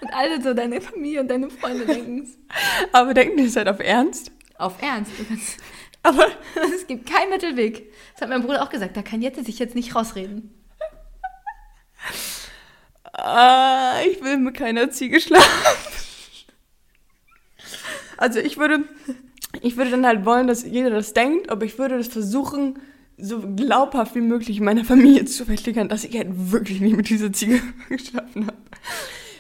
[0.01, 2.38] Und alle so, deine Familie und deine Freunde denken es.
[2.91, 4.32] Aber denken die es halt auf Ernst?
[4.57, 5.11] Auf Ernst,
[6.01, 6.28] Aber
[6.76, 7.91] es gibt keinen Mittelweg.
[8.14, 10.53] Das hat mein Bruder auch gesagt, da kann Jette sich jetzt nicht rausreden.
[13.14, 16.02] ah, ich will mit keiner Ziege schlafen.
[18.18, 18.84] Also ich würde,
[19.61, 22.80] ich würde dann halt wollen, dass jeder das denkt, aber ich würde das versuchen,
[23.18, 27.32] so glaubhaft wie möglich meiner Familie zu verklickern, dass ich halt wirklich nicht mit dieser
[27.32, 28.57] Ziege geschlafen habe.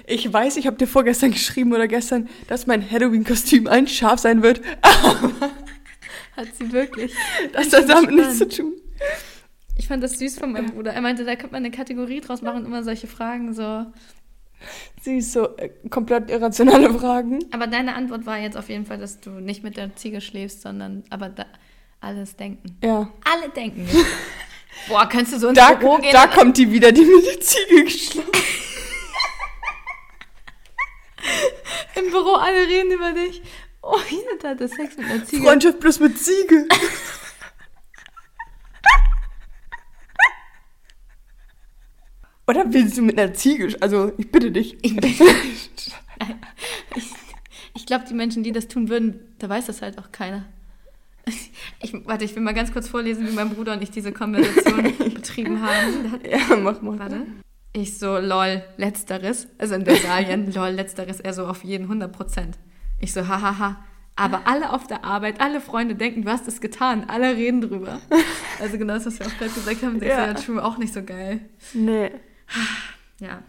[0.05, 4.43] Ich weiß, ich habe dir vorgestern geschrieben oder gestern, dass mein Halloween-Kostüm ein Schaf sein
[4.43, 4.61] wird.
[6.35, 7.13] Hat sie wirklich.
[7.53, 8.73] Das hat damit nichts zu tun.
[9.77, 10.91] Ich fand das süß von meinem Bruder.
[10.91, 13.85] Er meinte, da könnte man eine Kategorie draus machen, immer solche Fragen so.
[15.01, 17.39] Sie ist so äh, komplett irrationale Fragen.
[17.51, 20.61] Aber deine Antwort war jetzt auf jeden Fall, dass du nicht mit der Ziege schläfst,
[20.61, 21.45] sondern aber da,
[21.99, 22.77] alles denken.
[22.83, 23.09] Ja.
[23.25, 23.87] Alle denken.
[24.87, 26.11] Boah, kannst du so ins Da, Büro gehen?
[26.11, 28.31] da kommt die wieder, die mit der Ziege geschlafen
[31.95, 33.41] Im Büro alle reden über dich.
[33.81, 35.43] Oh, jeder hatte Sex mit einer Ziege.
[35.43, 36.67] Freundschaft plus mit Ziege.
[42.47, 43.75] Oder willst du mit einer Ziege?
[43.79, 44.77] Also, ich bitte dich.
[44.83, 44.97] Ich,
[46.95, 47.05] ich,
[47.75, 50.45] ich glaube, die Menschen, die das tun würden, da weiß das halt auch keiner.
[51.81, 54.97] Ich, warte, ich will mal ganz kurz vorlesen, wie mein Bruder und ich diese Konversation
[55.13, 56.19] betrieben haben.
[56.29, 56.99] Ja, mach mal.
[56.99, 57.21] Warte.
[57.71, 59.47] Ich so, lol, letzteres.
[59.57, 62.57] Also in Bulgarien, lol, letzteres, er so auf jeden 100 Prozent.
[62.99, 63.83] Ich so, hahaha.
[64.15, 67.05] Aber alle auf der Arbeit, alle Freunde denken, du hast es getan.
[67.07, 67.99] Alle reden drüber.
[68.61, 70.01] Also genau das, was wir auch gerade gesagt haben.
[70.03, 70.15] Ja.
[70.15, 71.41] so, ja, true, auch nicht so geil.
[71.73, 72.11] Nee.
[73.19, 73.43] Ja.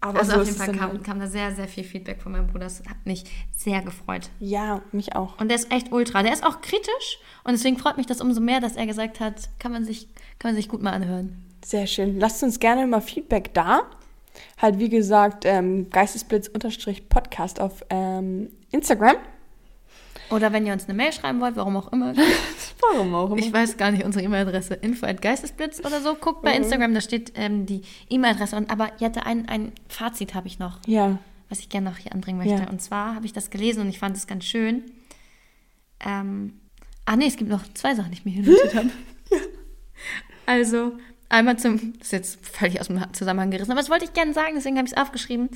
[0.00, 1.04] Aber Also so auf jeden Fall kam, halt.
[1.04, 2.64] kam da sehr, sehr viel Feedback von meinem Bruder.
[2.64, 3.24] Das hat mich
[3.56, 4.28] sehr gefreut.
[4.38, 5.40] Ja, mich auch.
[5.40, 6.22] Und der ist echt ultra.
[6.22, 7.18] Der ist auch kritisch.
[7.44, 10.06] Und deswegen freut mich das umso mehr, dass er gesagt hat, kann man sich,
[10.38, 11.42] kann man sich gut mal anhören.
[11.64, 12.20] Sehr schön.
[12.20, 13.82] Lasst uns gerne mal Feedback da.
[14.58, 19.16] Halt, wie gesagt, ähm, Geistesblitz-Podcast auf ähm, Instagram.
[20.30, 22.14] Oder wenn ihr uns eine Mail schreiben wollt, warum auch immer.
[22.92, 23.38] Warum auch immer.
[23.38, 24.74] Ich weiß gar nicht unsere E-Mail-Adresse.
[24.74, 26.14] Info at Geistesblitz oder so.
[26.14, 28.54] Guckt bei Instagram, da steht ähm, die E-Mail-Adresse.
[28.54, 31.18] Und Aber Jette, ein, ein Fazit habe ich noch, ja.
[31.48, 32.64] was ich gerne noch hier anbringen möchte.
[32.64, 32.70] Ja.
[32.70, 34.84] Und zwar habe ich das gelesen und ich fand es ganz schön.
[36.00, 36.60] Ähm,
[37.06, 38.90] ah nee, es gibt noch zwei Sachen, die ich mir hier notiert habe.
[40.44, 40.92] Also,
[41.28, 44.32] einmal zum, das ist jetzt völlig aus dem Zusammenhang gerissen, aber das wollte ich gerne
[44.32, 45.48] sagen, deswegen habe ich es aufgeschrieben,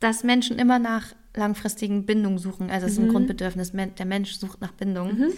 [0.00, 2.70] dass Menschen immer nach langfristigen Bindungen suchen.
[2.70, 5.32] Also es ist ein Grundbedürfnis, Men- der Mensch sucht nach Bindung.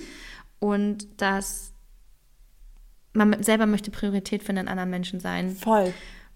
[0.59, 1.73] Und dass
[3.13, 5.93] man selber möchte Priorität für einen anderen Menschen sein Voll.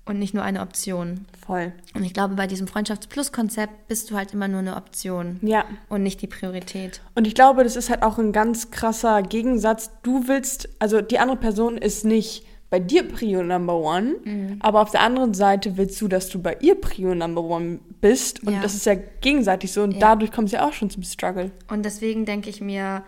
[0.07, 1.27] und nicht nur eine Option.
[1.47, 1.73] Voll.
[1.95, 5.65] Und ich glaube, bei diesem Freundschafts-Plus-Konzept bist du halt immer nur eine Option Ja.
[5.91, 7.03] und nicht die Priorität.
[7.15, 9.91] Und ich glaube, das ist halt auch ein ganz krasser Gegensatz.
[10.03, 14.57] Du willst, also die andere Person ist nicht bei dir Prio Number One, Mhm.
[14.61, 18.45] aber auf der anderen Seite willst du, dass du bei ihr Prio Number One bist.
[18.45, 18.61] Und Ja.
[18.63, 19.83] das ist ja gegenseitig so.
[19.83, 19.99] Und Ja.
[19.99, 21.51] dadurch kommt es ja auch schon zum Struggle.
[21.69, 23.03] Und deswegen denke ich mir,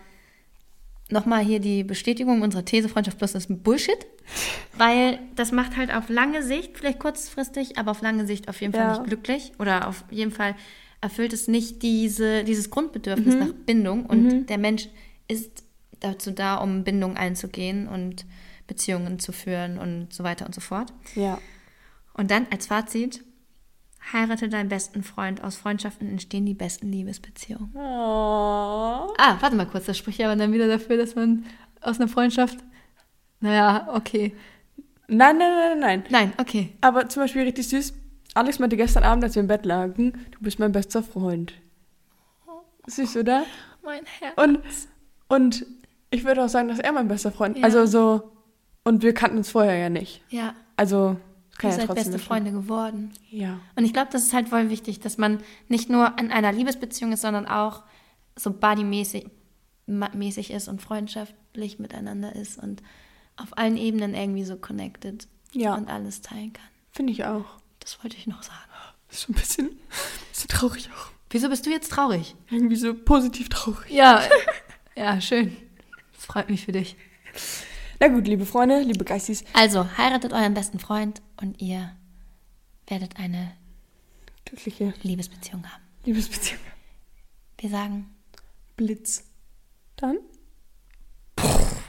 [1.11, 4.07] nochmal hier die Bestätigung unserer These, Freundschaft plus ist Bullshit.
[4.79, 8.73] Weil das macht halt auf lange Sicht, vielleicht kurzfristig, aber auf lange Sicht auf jeden
[8.73, 8.93] Fall Ja.
[8.99, 9.53] nicht glücklich.
[9.59, 10.55] Oder auf jeden Fall
[11.01, 14.07] erfüllt es nicht diese, dieses Grundbedürfnis nach Bindung.
[14.07, 14.89] Und der Mensch
[15.29, 15.65] ist
[16.01, 18.25] dazu da, um Bindung einzugehen und
[18.73, 20.95] Beziehungen zu führen und so weiter und so fort.
[21.15, 21.39] Ja.
[22.15, 23.23] Und dann als Fazit,
[24.13, 25.45] heirate deinen besten Freund.
[25.45, 27.71] Aus Freundschaften entstehen die besten Liebesbeziehungen.
[27.75, 27.79] Oh.
[29.19, 31.45] Ah, warte mal kurz, das spricht ja aber dann wieder dafür, dass man
[31.83, 32.59] aus einer Freundschaft.
[33.41, 34.35] Naja, okay.
[35.07, 36.05] Nein, nein, nein, nein.
[36.09, 36.73] Nein, okay.
[36.81, 37.93] Aber zum Beispiel richtig süß.
[38.35, 41.53] Alex meinte gestern Abend, als wir im Bett lagen, du bist mein bester Freund.
[42.87, 43.45] Süß, oder?
[43.83, 44.35] Mein Herz.
[44.37, 44.61] Und,
[45.29, 45.67] und
[46.11, 47.65] ich würde auch sagen, dass er mein bester Freund Ja.
[47.65, 48.33] Also so.
[48.85, 50.23] Und wir kannten uns vorher ja nicht.
[50.31, 51.17] Ja, Also,
[51.59, 53.13] kann ihr ja seid beste Freunde geworden.
[53.31, 53.61] Ja.
[53.77, 57.13] Und ich glaube, das ist halt voll wichtig, dass man nicht nur in einer Liebesbeziehung
[57.13, 57.85] ist, sondern auch
[58.37, 59.27] so bodymäßig
[59.87, 62.83] mäßig ist und freundschaftlich miteinander ist und
[63.37, 65.75] auf allen Ebenen irgendwie so connected Ja.
[65.75, 66.65] und alles teilen kann.
[66.93, 67.45] Finde ich auch.
[67.81, 68.57] Das wollte ich noch sagen.
[69.11, 69.71] Ist schon ein bisschen,
[70.31, 71.11] bisschen traurig auch.
[71.31, 72.35] Wieso bist du jetzt traurig?
[72.51, 73.91] Irgendwie so positiv traurig.
[73.91, 74.23] Ja,
[74.97, 75.57] ja, schön.
[76.15, 76.97] Das freut mich für dich.
[78.03, 79.45] Na gut, liebe Freunde, liebe Geistis.
[79.53, 81.93] Also, heiratet euren besten Freund und ihr
[82.89, 83.53] werdet eine
[84.45, 85.85] glückliche Liebesbeziehung haben.
[86.05, 86.59] Liebesbeziehung.
[87.59, 88.13] Wir sagen
[88.75, 89.23] Blitz.
[89.95, 90.19] Dann.
[91.37, 91.82] Puh.